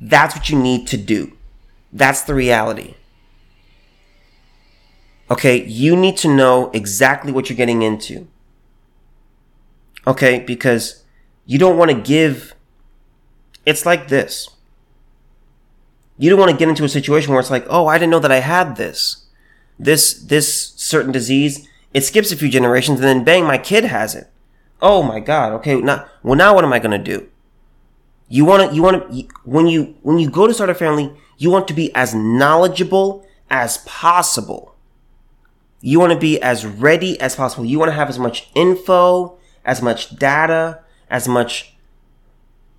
That's 0.00 0.36
what 0.36 0.48
you 0.48 0.56
need 0.56 0.86
to 0.86 0.96
do. 0.96 1.32
That's 1.92 2.22
the 2.22 2.34
reality. 2.34 2.94
Okay, 5.30 5.64
you 5.64 5.94
need 5.94 6.16
to 6.18 6.34
know 6.34 6.70
exactly 6.72 7.32
what 7.32 7.48
you're 7.48 7.56
getting 7.56 7.82
into. 7.82 8.28
Okay, 10.06 10.40
because 10.40 11.04
you 11.44 11.58
don't 11.58 11.76
want 11.76 11.90
to 11.90 11.96
give. 11.96 12.54
It's 13.66 13.84
like 13.84 14.08
this. 14.08 14.48
You 16.16 16.30
don't 16.30 16.38
want 16.38 16.50
to 16.50 16.56
get 16.56 16.68
into 16.68 16.84
a 16.84 16.88
situation 16.88 17.30
where 17.30 17.40
it's 17.40 17.50
like, 17.50 17.66
oh, 17.68 17.86
I 17.86 17.98
didn't 17.98 18.10
know 18.10 18.18
that 18.20 18.32
I 18.32 18.40
had 18.40 18.76
this. 18.76 19.26
This, 19.78 20.14
this 20.14 20.72
certain 20.76 21.12
disease. 21.12 21.68
It 21.94 22.04
skips 22.04 22.32
a 22.32 22.36
few 22.36 22.48
generations 22.48 22.98
and 22.98 23.08
then 23.08 23.24
bang, 23.24 23.44
my 23.44 23.58
kid 23.58 23.84
has 23.84 24.14
it. 24.14 24.28
Oh 24.82 25.02
my 25.02 25.20
God. 25.20 25.52
Okay. 25.54 25.80
Now, 25.80 26.06
well, 26.22 26.36
now 26.36 26.54
what 26.54 26.64
am 26.64 26.72
I 26.72 26.78
going 26.78 26.90
to 26.90 26.98
do? 26.98 27.28
You 28.28 28.44
want 28.44 28.70
to, 28.70 28.74
you 28.74 28.82
want 28.82 29.10
to, 29.10 29.28
when 29.44 29.66
you, 29.68 29.94
when 30.02 30.18
you 30.18 30.28
go 30.28 30.46
to 30.46 30.54
start 30.54 30.70
a 30.70 30.74
family, 30.74 31.12
you 31.38 31.50
want 31.50 31.68
to 31.68 31.74
be 31.74 31.94
as 31.94 32.14
knowledgeable 32.14 33.26
as 33.48 33.78
possible. 33.78 34.74
You 35.80 36.00
want 36.00 36.12
to 36.12 36.18
be 36.18 36.42
as 36.42 36.66
ready 36.66 37.18
as 37.20 37.36
possible. 37.36 37.64
You 37.64 37.78
want 37.78 37.90
to 37.90 37.94
have 37.94 38.08
as 38.08 38.18
much 38.18 38.50
info, 38.54 39.38
as 39.64 39.80
much 39.80 40.16
data, 40.16 40.80
as 41.08 41.28
much, 41.28 41.74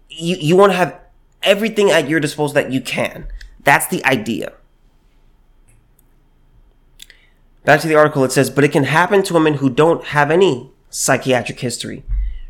you, 0.09 0.35
you 0.35 0.57
want 0.57 0.73
to 0.73 0.77
have 0.77 0.99
everything 1.41 1.89
at 1.89 2.09
your 2.09 2.19
disposal 2.19 2.53
that 2.55 2.71
you 2.71 2.81
can. 2.81 3.27
That's 3.63 3.87
the 3.87 4.03
idea. 4.05 4.53
Back 7.63 7.79
to 7.81 7.87
the 7.87 7.95
article, 7.95 8.23
it 8.23 8.31
says, 8.31 8.49
but 8.49 8.63
it 8.63 8.71
can 8.71 8.85
happen 8.85 9.23
to 9.23 9.33
women 9.33 9.55
who 9.55 9.69
don't 9.69 10.03
have 10.05 10.31
any 10.31 10.71
psychiatric 10.89 11.59
history. 11.59 12.03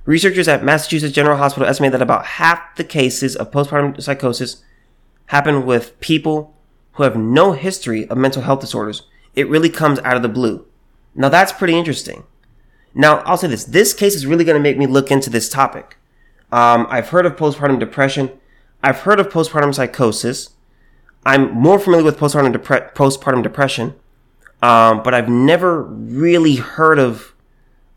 Researchers 0.05 0.47
at 0.47 0.63
Massachusetts 0.63 1.13
General 1.13 1.37
Hospital 1.37 1.69
estimate 1.69 1.91
that 1.91 2.01
about 2.01 2.25
half 2.25 2.75
the 2.77 2.83
cases 2.83 3.35
of 3.35 3.51
postpartum 3.51 4.01
psychosis 4.01 4.63
happen 5.29 5.65
with 5.65 5.99
people 5.99 6.55
who 6.93 7.03
have 7.03 7.15
no 7.15 7.51
history 7.51 8.07
of 8.09 8.17
mental 8.17 8.41
health 8.41 8.61
disorders. 8.61 9.03
It 9.35 9.47
really 9.47 9.69
comes 9.69 9.99
out 9.99 10.15
of 10.15 10.23
the 10.23 10.29
blue. 10.29 10.65
Now 11.15 11.29
that's 11.29 11.53
pretty 11.53 11.77
interesting. 11.77 12.23
Now 12.93 13.19
I'll 13.19 13.37
say 13.37 13.47
this: 13.47 13.63
this 13.65 13.93
case 13.93 14.15
is 14.15 14.25
really 14.25 14.43
going 14.43 14.57
to 14.57 14.63
make 14.63 14.77
me 14.77 14.87
look 14.87 15.11
into 15.11 15.29
this 15.29 15.47
topic. 15.47 15.97
Um, 16.51 16.87
I've 16.89 17.09
heard 17.09 17.25
of 17.25 17.35
postpartum 17.35 17.79
depression. 17.79 18.31
I've 18.83 19.01
heard 19.01 19.19
of 19.19 19.29
postpartum 19.29 19.73
psychosis. 19.75 20.49
I'm 21.25 21.51
more 21.51 21.77
familiar 21.77 22.05
with 22.05 22.17
postpartum, 22.17 22.55
depre- 22.55 22.93
postpartum 22.93 23.43
depression, 23.43 23.93
um, 24.63 25.03
but 25.03 25.13
I've 25.13 25.29
never 25.29 25.83
really 25.83 26.55
heard 26.55 26.97
of 26.97 27.35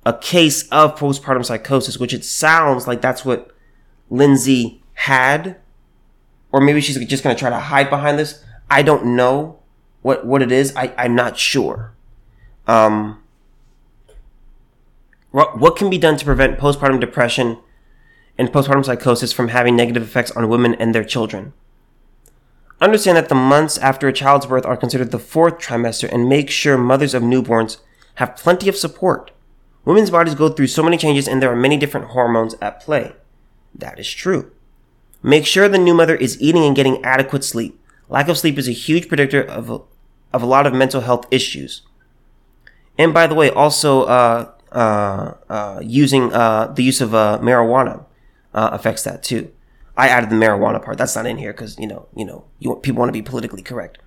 a 0.05 0.13
case 0.13 0.69
of 0.69 0.99
postpartum 0.99 1.47
psychosis, 1.47 1.99
which 1.99 2.13
it 2.13 2.25
sounds 2.25 2.87
like 2.87 3.01
that's 3.01 3.25
what 3.25 3.53
Lindsay 4.11 4.83
had. 4.95 5.57
Or 6.53 6.61
maybe 6.61 6.81
she's 6.81 6.99
just 7.07 7.25
going 7.25 7.35
to 7.35 7.41
try 7.41 7.51
to 7.51 7.59
hide 7.59 7.91
behind 7.91 8.19
this. 8.19 8.45
I 8.71 8.83
don't 8.83 9.17
know 9.17 9.59
what, 10.03 10.27
what 10.27 10.43
it 10.43 10.53
is. 10.53 10.75
I, 10.77 10.93
I'm 10.97 11.15
not 11.15 11.39
sure. 11.39 11.95
Um, 12.67 13.23
what, 15.31 15.59
what 15.59 15.77
can 15.77 15.89
be 15.91 15.99
done 15.99 16.17
to 16.19 16.25
prevent 16.25 16.59
postpartum 16.59 17.01
depression 17.01 17.59
and 18.39 18.51
postpartum 18.51 18.85
psychosis 18.85 19.33
from 19.33 19.49
having 19.49 19.75
negative 19.75 20.03
effects 20.03 20.31
on 20.33 20.49
women 20.49 20.75
and 20.75 20.95
their 20.95 21.05
children? 21.05 21.55
Understand 22.81 23.17
that 23.17 23.29
the 23.29 23.35
months 23.35 23.79
after 23.79 24.09
a 24.09 24.13
child's 24.13 24.47
birth 24.47 24.67
are 24.67 24.77
considered 24.77 25.11
the 25.11 25.19
fourth 25.19 25.59
trimester 25.59 26.13
and 26.13 26.29
make 26.29 26.51
sure 26.51 26.77
mothers 26.77 27.15
of 27.15 27.23
newborns 27.23 27.79
have 28.17 28.37
plenty 28.37 28.69
of 28.69 28.77
support 28.77 29.31
Women's 29.85 30.11
bodies 30.11 30.37
go 30.37 30.49
through 30.49 30.69
so 30.69 30.83
many 30.83 30.97
changes 30.97 31.27
and 31.27 31.43
there 31.43 31.51
are 31.51 31.57
many 31.57 31.77
different 31.77 32.09
hormones 32.09 32.55
at 32.61 32.81
play. 32.81 33.17
That 33.75 33.99
is 33.99 34.09
true. 34.09 34.53
Make 35.23 35.47
sure 35.47 35.69
the 35.69 35.79
new 35.79 35.95
mother 35.95 36.17
is 36.17 36.41
eating 36.41 36.65
and 36.65 36.75
getting 36.75 37.03
adequate 37.05 37.45
sleep. 37.45 37.79
Lack 38.09 38.29
of 38.29 38.39
sleep 38.39 38.59
is 38.59 38.69
a 38.69 38.73
huge 38.73 39.09
predictor 39.09 39.43
of 39.43 39.71
a, 39.71 39.81
of 40.33 40.43
a 40.43 40.47
lot 40.47 40.67
of 40.67 40.75
mental 40.75 41.03
health 41.03 41.27
issues. 41.31 41.83
And 42.99 43.15
by 43.15 43.27
the 43.27 43.35
way, 43.35 43.51
also 43.51 44.03
uh, 44.05 44.51
uh, 44.73 45.35
uh, 45.49 45.81
using 45.83 46.33
uh, 46.33 46.67
the 46.67 46.83
use 46.83 47.01
of 47.01 47.15
uh, 47.15 47.39
marijuana 47.41 48.05
uh, 48.53 48.71
affects 48.73 49.05
that 49.05 49.23
too. 49.23 49.51
I 49.97 50.09
added 50.09 50.31
the 50.31 50.37
marijuana 50.37 50.83
part. 50.83 50.99
That's 50.99 51.15
not 51.15 51.27
in 51.27 51.39
here 51.39 51.53
because 51.53 51.79
you 51.79 51.87
know, 51.87 52.09
you 52.17 52.25
know, 52.25 52.45
you 52.59 52.71
want, 52.71 52.83
people 52.83 52.99
want 53.01 53.09
to 53.09 53.13
be 53.13 53.23
politically 53.23 53.63
correct. 53.63 53.99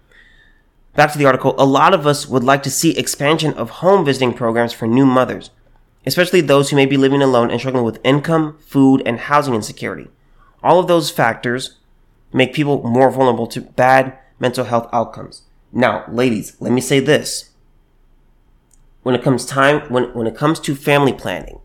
Back 0.96 1.12
to 1.14 1.18
the 1.18 1.26
article. 1.26 1.56
A 1.58 1.66
lot 1.66 1.94
of 1.94 2.08
us 2.08 2.28
would 2.28 2.44
like 2.44 2.64
to 2.64 2.72
see 2.72 2.98
expansion 2.98 3.54
of 3.54 3.70
home 3.70 4.06
visiting 4.06 4.34
programs 4.34 4.74
for 4.74 4.88
new 4.88 5.06
mothers 5.06 5.52
especially 6.06 6.42
those 6.42 6.70
who 6.70 6.76
may 6.76 6.86
be 6.86 6.98
living 6.98 7.22
alone 7.22 7.50
and 7.50 7.60
struggling 7.60 7.84
with 7.84 8.00
income, 8.04 8.58
food, 8.60 9.02
and 9.06 9.20
housing 9.20 9.54
insecurity. 9.54 10.10
All 10.66 10.80
of 10.80 10.88
those 10.88 11.12
factors 11.12 11.78
make 12.34 12.52
people 12.52 12.82
more 12.82 13.12
vulnerable 13.12 13.46
to 13.48 13.62
bad 13.62 14.18
mental 14.40 14.66
health 14.66 14.90
outcomes. 14.92 15.44
Now, 15.72 16.04
ladies, 16.10 16.58
let 16.60 16.74
me 16.74 16.82
say 16.82 17.00
this. 17.00 17.52
When 19.04 19.14
it 19.14 19.22
comes 19.22 19.46
time, 19.46 19.82
when, 19.92 20.06
when 20.16 20.26
it 20.26 20.36
comes 20.36 20.60
to 20.62 20.74
family 20.74 21.14
planning, 21.14 21.60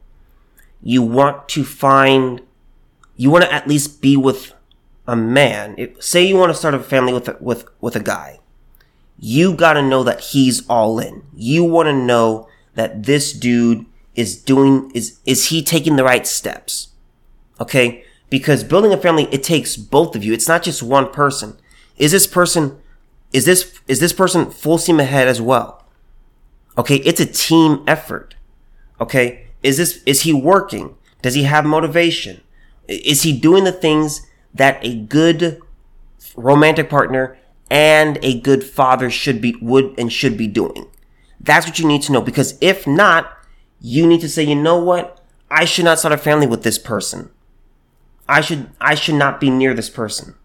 you 0.82 1.02
want 1.02 1.48
to 1.48 1.64
find, 1.64 2.42
you 3.16 3.30
want 3.30 3.44
to 3.44 3.52
at 3.52 3.66
least 3.66 4.02
be 4.02 4.18
with 4.18 4.52
a 5.06 5.16
man. 5.16 5.74
If, 5.78 6.02
say 6.02 6.22
you 6.22 6.36
want 6.36 6.50
to 6.50 6.58
start 6.58 6.74
a 6.74 6.80
family 6.80 7.14
with, 7.14 7.26
a, 7.28 7.38
with, 7.40 7.64
with 7.80 7.96
a 7.96 8.00
guy. 8.00 8.40
You 9.18 9.54
gotta 9.54 9.80
know 9.80 10.04
that 10.04 10.20
he's 10.20 10.66
all 10.68 10.98
in. 10.98 11.24
You 11.34 11.64
want 11.64 11.86
to 11.86 11.94
know 11.94 12.48
that 12.74 13.04
this 13.04 13.32
dude 13.32 13.86
is 14.14 14.36
doing 14.36 14.90
is 14.94 15.18
is 15.24 15.46
he 15.46 15.62
taking 15.62 15.96
the 15.96 16.04
right 16.04 16.26
steps 16.26 16.88
okay 17.60 18.04
because 18.30 18.64
building 18.64 18.92
a 18.92 18.96
family 18.96 19.28
it 19.30 19.42
takes 19.42 19.76
both 19.76 20.16
of 20.16 20.24
you. 20.24 20.32
It's 20.32 20.48
not 20.48 20.62
just 20.62 20.82
one 20.82 21.10
person. 21.12 21.58
Is 21.98 22.12
this 22.12 22.26
person 22.26 22.80
is 23.32 23.44
this 23.44 23.78
is 23.86 24.00
this 24.00 24.12
person 24.12 24.50
full 24.50 24.78
steam 24.78 25.00
ahead 25.00 25.28
as 25.28 25.40
well? 25.40 25.84
Okay 26.78 26.96
it's 26.96 27.20
a 27.20 27.26
team 27.26 27.84
effort. 27.86 28.36
Okay 29.00 29.48
is 29.62 29.76
this 29.76 30.02
is 30.06 30.22
he 30.22 30.32
working? 30.32 30.96
Does 31.20 31.34
he 31.34 31.42
have 31.42 31.66
motivation? 31.66 32.40
Is 32.88 33.22
he 33.22 33.38
doing 33.38 33.64
the 33.64 33.72
things 33.72 34.26
that 34.54 34.84
a 34.84 34.96
good 34.96 35.60
romantic 36.36 36.88
partner 36.88 37.36
and 37.70 38.18
a 38.22 38.40
good 38.40 38.64
father 38.64 39.10
should 39.10 39.40
be 39.40 39.56
would 39.60 39.94
and 39.98 40.12
should 40.12 40.38
be 40.38 40.46
doing? 40.46 40.86
That's 41.40 41.66
what 41.66 41.78
you 41.78 41.86
need 41.86 42.02
to 42.02 42.12
know 42.12 42.20
because 42.20 42.56
if 42.60 42.86
not 42.86 43.36
you 43.80 44.06
need 44.06 44.20
to 44.20 44.28
say, 44.28 44.42
you 44.44 44.54
know 44.54 44.78
what? 44.82 45.20
I 45.50 45.64
should 45.64 45.84
not 45.84 45.98
start 45.98 46.12
a 46.12 46.18
family 46.18 46.46
with 46.46 46.62
this 46.62 46.78
person. 46.78 47.30
I 48.30 48.40
should, 48.40 48.70
I 48.80 48.94
should 48.94 49.16
not 49.16 49.40
be 49.40 49.50
near 49.50 49.74
this 49.74 49.90
person. 49.90 50.36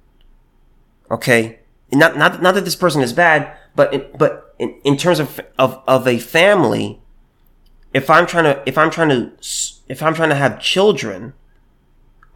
Okay? 1.10 1.60
Not, 1.91 2.17
not, 2.17 2.41
not 2.41 2.56
that 2.56 2.65
this 2.65 2.76
person 2.76 3.02
is 3.02 3.13
bad, 3.13 3.56
but, 3.76 3.93
in, 3.93 4.06
but 4.17 4.56
in, 4.60 4.76
in 4.84 4.98
terms 4.98 5.19
of, 5.19 5.39
of, 5.58 5.82
of 5.88 6.08
a 6.08 6.17
family, 6.17 7.00
if 7.93 8.10
I'm 8.10 8.26
trying 8.26 8.45
to, 8.45 8.62
if 8.65 8.78
I'm 8.78 8.89
trying 8.89 9.10
to, 9.10 9.32
if 9.88 10.02
I'm 10.02 10.13
trying 10.13 10.30
to 10.30 10.36
have 10.36 10.60
children, 10.60 11.34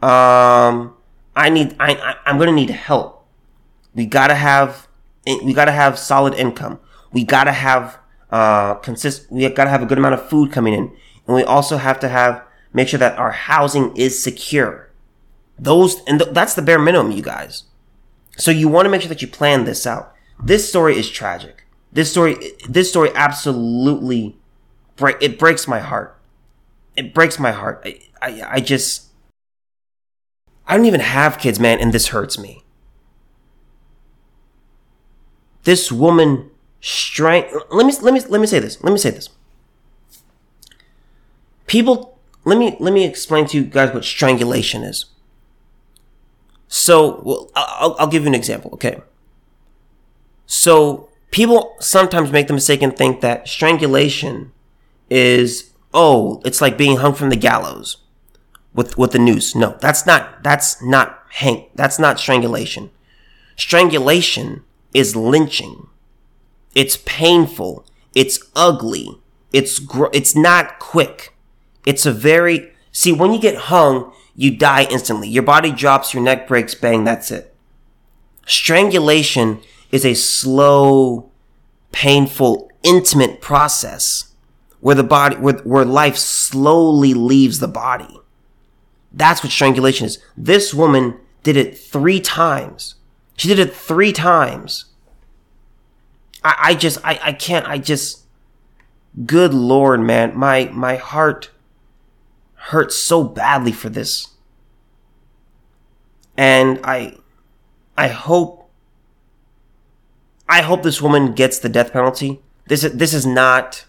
um, 0.00 0.96
I 1.36 1.50
need, 1.50 1.76
I, 1.78 1.94
I 1.94 2.16
I'm 2.24 2.38
gonna 2.38 2.52
need 2.52 2.70
help. 2.70 3.26
We 3.94 4.06
gotta 4.06 4.34
have, 4.34 4.88
we 5.26 5.52
gotta 5.52 5.72
have 5.72 5.98
solid 5.98 6.34
income. 6.34 6.78
We 7.12 7.24
gotta 7.24 7.52
have 7.52 7.98
uh, 8.30 8.74
consist. 8.74 9.30
We 9.30 9.48
got 9.48 9.64
to 9.64 9.70
have 9.70 9.82
a 9.82 9.86
good 9.86 9.98
amount 9.98 10.14
of 10.14 10.28
food 10.28 10.52
coming 10.52 10.74
in, 10.74 10.92
and 11.26 11.36
we 11.36 11.42
also 11.42 11.76
have 11.76 12.00
to 12.00 12.08
have 12.08 12.44
make 12.72 12.88
sure 12.88 12.98
that 12.98 13.18
our 13.18 13.32
housing 13.32 13.96
is 13.96 14.22
secure. 14.22 14.89
Those 15.60 16.02
and 16.06 16.18
th- 16.18 16.32
that's 16.32 16.54
the 16.54 16.62
bare 16.62 16.78
minimum, 16.78 17.12
you 17.12 17.22
guys. 17.22 17.64
So 18.38 18.50
you 18.50 18.68
want 18.68 18.86
to 18.86 18.90
make 18.90 19.02
sure 19.02 19.10
that 19.10 19.20
you 19.20 19.28
plan 19.28 19.64
this 19.64 19.86
out. 19.86 20.14
This 20.42 20.66
story 20.66 20.96
is 20.96 21.10
tragic. 21.10 21.64
This 21.92 22.10
story, 22.10 22.36
this 22.66 22.88
story 22.88 23.10
absolutely 23.14 24.36
break. 24.96 25.16
It 25.20 25.38
breaks 25.38 25.68
my 25.68 25.80
heart. 25.80 26.18
It 26.96 27.12
breaks 27.12 27.38
my 27.38 27.52
heart. 27.52 27.82
I, 27.84 28.00
I, 28.22 28.42
I 28.52 28.60
just, 28.60 29.08
I 30.66 30.76
don't 30.76 30.86
even 30.86 31.00
have 31.00 31.38
kids, 31.38 31.60
man, 31.60 31.78
and 31.78 31.92
this 31.92 32.08
hurts 32.08 32.38
me. 32.38 32.62
This 35.64 35.92
woman 35.92 36.50
strength. 36.80 37.54
Let 37.70 37.86
me 37.86 37.92
let 38.00 38.14
me 38.14 38.20
let 38.20 38.40
me 38.40 38.46
say 38.46 38.60
this. 38.60 38.82
Let 38.82 38.92
me 38.92 38.98
say 38.98 39.10
this. 39.10 39.28
People, 41.66 42.18
let 42.46 42.56
me 42.56 42.78
let 42.80 42.94
me 42.94 43.04
explain 43.04 43.46
to 43.48 43.58
you 43.58 43.64
guys 43.64 43.92
what 43.92 44.04
strangulation 44.04 44.82
is. 44.82 45.04
So, 46.70 47.20
well, 47.24 47.50
I'll, 47.54 47.96
I'll 47.98 48.06
give 48.06 48.22
you 48.22 48.28
an 48.28 48.34
example. 48.34 48.70
Okay. 48.74 49.00
So 50.46 51.10
people 51.30 51.76
sometimes 51.80 52.30
make 52.32 52.46
the 52.46 52.54
mistake 52.54 52.80
and 52.80 52.96
think 52.96 53.20
that 53.20 53.46
strangulation 53.46 54.52
is 55.10 55.70
oh, 55.92 56.40
it's 56.44 56.60
like 56.60 56.78
being 56.78 56.98
hung 56.98 57.14
from 57.14 57.30
the 57.30 57.36
gallows 57.36 57.98
with 58.72 58.96
with 58.96 59.12
the 59.12 59.18
noose. 59.18 59.54
No, 59.54 59.76
that's 59.80 60.06
not 60.06 60.42
that's 60.42 60.82
not 60.82 61.24
hang 61.30 61.66
that's 61.74 61.98
not 61.98 62.18
strangulation. 62.18 62.90
Strangulation 63.56 64.62
is 64.94 65.16
lynching. 65.16 65.88
It's 66.74 66.98
painful. 67.04 67.84
It's 68.14 68.38
ugly. 68.54 69.18
It's 69.52 69.80
gr- 69.80 70.12
it's 70.12 70.36
not 70.36 70.78
quick. 70.78 71.34
It's 71.84 72.06
a 72.06 72.12
very 72.12 72.72
see 72.92 73.12
when 73.12 73.32
you 73.32 73.40
get 73.40 73.56
hung, 73.56 74.12
you 74.40 74.50
die 74.50 74.84
instantly. 74.84 75.28
Your 75.28 75.42
body 75.42 75.70
drops, 75.70 76.14
your 76.14 76.22
neck 76.22 76.48
breaks, 76.48 76.74
bang, 76.74 77.04
that's 77.04 77.30
it. 77.30 77.54
Strangulation 78.46 79.60
is 79.92 80.06
a 80.06 80.14
slow, 80.14 81.30
painful, 81.92 82.70
intimate 82.82 83.42
process 83.42 84.32
where 84.80 84.94
the 84.94 85.04
body 85.04 85.36
where, 85.36 85.58
where 85.58 85.84
life 85.84 86.16
slowly 86.16 87.12
leaves 87.12 87.58
the 87.58 87.68
body. 87.68 88.18
That's 89.12 89.42
what 89.42 89.52
strangulation 89.52 90.06
is. 90.06 90.18
This 90.38 90.72
woman 90.72 91.18
did 91.42 91.58
it 91.58 91.76
3 91.76 92.18
times. 92.20 92.94
She 93.36 93.46
did 93.46 93.58
it 93.58 93.74
3 93.74 94.10
times. 94.10 94.86
I, 96.42 96.56
I 96.58 96.74
just 96.76 96.96
I, 97.04 97.20
I 97.22 97.32
can't 97.34 97.68
I 97.68 97.76
just 97.76 98.24
good 99.26 99.52
lord 99.52 100.00
man 100.00 100.34
my 100.34 100.70
my 100.72 100.96
heart 100.96 101.50
hurt 102.60 102.92
so 102.92 103.24
badly 103.24 103.72
for 103.72 103.88
this. 103.88 104.28
And 106.36 106.78
I 106.84 107.16
I 107.96 108.08
hope 108.08 108.70
I 110.48 110.62
hope 110.62 110.82
this 110.82 111.00
woman 111.00 111.32
gets 111.32 111.58
the 111.58 111.68
death 111.68 111.92
penalty. 111.92 112.40
This 112.66 112.84
is 112.84 112.92
this 112.92 113.14
is 113.14 113.26
not 113.26 113.86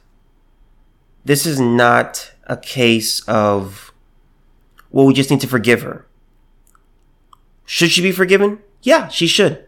this 1.26 1.46
is 1.46 1.60
not 1.60 2.34
a 2.48 2.58
case 2.58 3.22
of 3.28 3.94
well 4.90 5.06
we 5.06 5.14
just 5.14 5.30
need 5.30 5.42
to 5.42 5.48
forgive 5.48 5.82
her. 5.82 6.08
Should 7.66 7.92
she 7.92 8.02
be 8.02 8.12
forgiven? 8.12 8.60
Yeah, 8.82 9.10
she 9.10 9.28
should. 9.28 9.66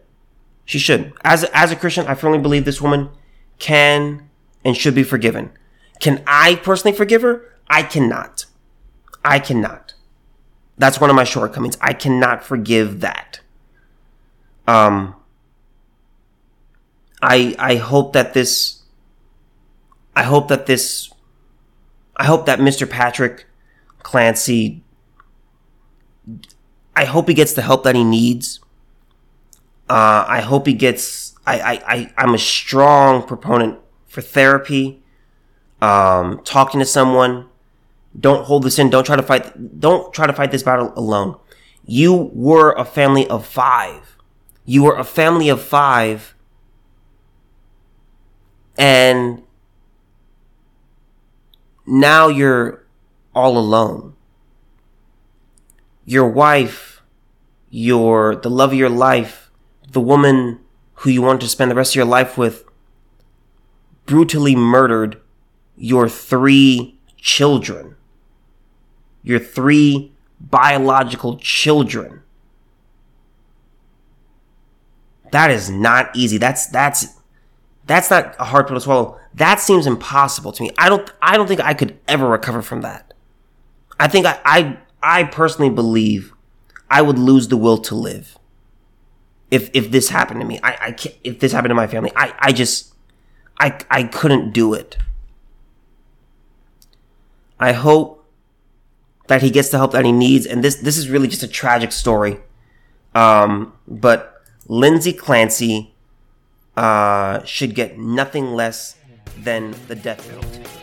She 0.65 0.79
should. 0.79 1.13
As 1.23 1.43
as 1.53 1.71
a 1.71 1.75
Christian, 1.75 2.07
I 2.07 2.15
firmly 2.15 2.39
believe 2.39 2.65
this 2.65 2.81
woman 2.81 3.09
can 3.59 4.29
and 4.63 4.75
should 4.77 4.95
be 4.95 5.03
forgiven. 5.03 5.51
Can 5.99 6.23
I 6.25 6.55
personally 6.55 6.95
forgive 6.95 7.21
her? 7.21 7.53
I 7.69 7.83
cannot. 7.83 8.45
I 9.23 9.39
cannot. 9.39 9.93
That's 10.77 10.99
one 10.99 11.09
of 11.09 11.15
my 11.15 11.23
shortcomings. 11.23 11.77
I 11.81 11.93
cannot 11.93 12.43
forgive 12.43 13.01
that. 13.01 13.41
Um 14.67 15.15
I 17.21 17.55
I 17.59 17.75
hope 17.75 18.13
that 18.13 18.33
this 18.33 18.83
I 20.15 20.23
hope 20.23 20.47
that 20.49 20.65
this 20.65 21.11
I 22.15 22.25
hope 22.25 22.45
that 22.45 22.59
Mr. 22.59 22.89
Patrick 22.89 23.47
Clancy 24.03 24.83
I 26.95 27.05
hope 27.05 27.27
he 27.27 27.33
gets 27.33 27.53
the 27.53 27.61
help 27.61 27.83
that 27.83 27.95
he 27.95 28.03
needs. 28.03 28.59
Uh, 29.89 30.25
I 30.27 30.41
hope 30.41 30.67
he 30.67 30.73
gets. 30.73 31.35
I, 31.45 31.59
I, 31.59 31.93
I, 31.93 32.13
I'm 32.17 32.33
a 32.33 32.37
strong 32.37 33.23
proponent 33.23 33.79
for 34.07 34.21
therapy, 34.21 35.03
um, 35.81 36.41
talking 36.43 36.79
to 36.79 36.85
someone. 36.85 37.49
Don't 38.19 38.45
hold 38.45 38.63
this 38.63 38.79
in. 38.79 38.89
Don't 38.89 39.05
try 39.05 39.15
to 39.15 39.23
fight. 39.23 39.79
Don't 39.79 40.13
try 40.13 40.27
to 40.27 40.33
fight 40.33 40.51
this 40.51 40.63
battle 40.63 40.93
alone. 40.95 41.37
You 41.85 42.31
were 42.33 42.73
a 42.73 42.85
family 42.85 43.27
of 43.27 43.45
five. 43.45 44.17
You 44.65 44.83
were 44.83 44.95
a 44.95 45.03
family 45.03 45.49
of 45.49 45.61
five. 45.61 46.35
And 48.77 49.43
now 51.85 52.27
you're 52.27 52.85
all 53.35 53.57
alone. 53.57 54.15
Your 56.05 56.27
wife, 56.27 57.01
your, 57.69 58.35
the 58.35 58.49
love 58.49 58.71
of 58.71 58.77
your 58.77 58.89
life, 58.89 59.51
the 59.91 60.01
woman 60.01 60.59
who 60.95 61.09
you 61.09 61.21
want 61.21 61.41
to 61.41 61.49
spend 61.49 61.71
the 61.71 61.75
rest 61.75 61.91
of 61.91 61.95
your 61.95 62.05
life 62.05 62.37
with 62.37 62.65
brutally 64.05 64.55
murdered 64.55 65.19
your 65.75 66.07
three 66.07 66.99
children. 67.17 67.95
Your 69.23 69.39
three 69.39 70.13
biological 70.39 71.37
children. 71.37 72.21
That 75.31 75.49
is 75.49 75.69
not 75.69 76.15
easy. 76.15 76.37
That's 76.37 76.67
that's 76.67 77.07
that's 77.85 78.09
not 78.09 78.35
a 78.39 78.45
hard 78.45 78.67
pill 78.67 78.75
to 78.75 78.81
swallow. 78.81 79.19
That 79.33 79.59
seems 79.59 79.87
impossible 79.87 80.51
to 80.51 80.63
me. 80.63 80.69
I 80.77 80.89
don't 80.89 81.11
I 81.21 81.37
don't 81.37 81.47
think 81.47 81.61
I 81.61 81.73
could 81.73 81.99
ever 82.07 82.27
recover 82.27 82.61
from 82.61 82.81
that. 82.81 83.13
I 83.99 84.07
think 84.07 84.25
I 84.25 84.39
I, 84.45 84.77
I 85.01 85.23
personally 85.23 85.71
believe 85.71 86.33
I 86.89 87.01
would 87.01 87.17
lose 87.17 87.47
the 87.47 87.57
will 87.57 87.79
to 87.79 87.95
live 87.95 88.37
if 89.49 89.69
if 89.73 89.91
this 89.91 90.09
happened 90.09 90.41
to 90.41 90.45
me. 90.45 90.59
I, 90.61 90.77
I 90.81 90.91
can't, 90.91 91.15
if 91.23 91.39
this 91.39 91.51
happened 91.51 91.71
to 91.71 91.75
my 91.75 91.87
family, 91.87 92.11
I, 92.15 92.33
I 92.39 92.51
just 92.51 92.93
I 93.59 93.79
I 93.89 94.03
couldn't 94.03 94.51
do 94.51 94.73
it. 94.73 94.97
I 97.59 97.71
hope 97.71 98.22
that 99.27 99.41
he 99.41 99.49
gets 99.49 99.69
the 99.69 99.77
help 99.77 99.91
that 99.91 100.05
he 100.05 100.11
needs, 100.11 100.45
and 100.45 100.63
this 100.63 100.75
this 100.75 100.97
is 100.97 101.09
really 101.09 101.27
just 101.27 101.43
a 101.43 101.47
tragic 101.47 101.91
story. 101.91 102.39
Um, 103.15 103.73
but 103.87 104.41
Lindsay 104.67 105.13
Clancy 105.13 105.93
uh, 106.75 107.43
should 107.43 107.75
get 107.75 107.97
nothing 107.97 108.53
less 108.53 108.97
than 109.37 109.75
the 109.87 109.95
death 109.95 110.27
penalty. 110.27 110.82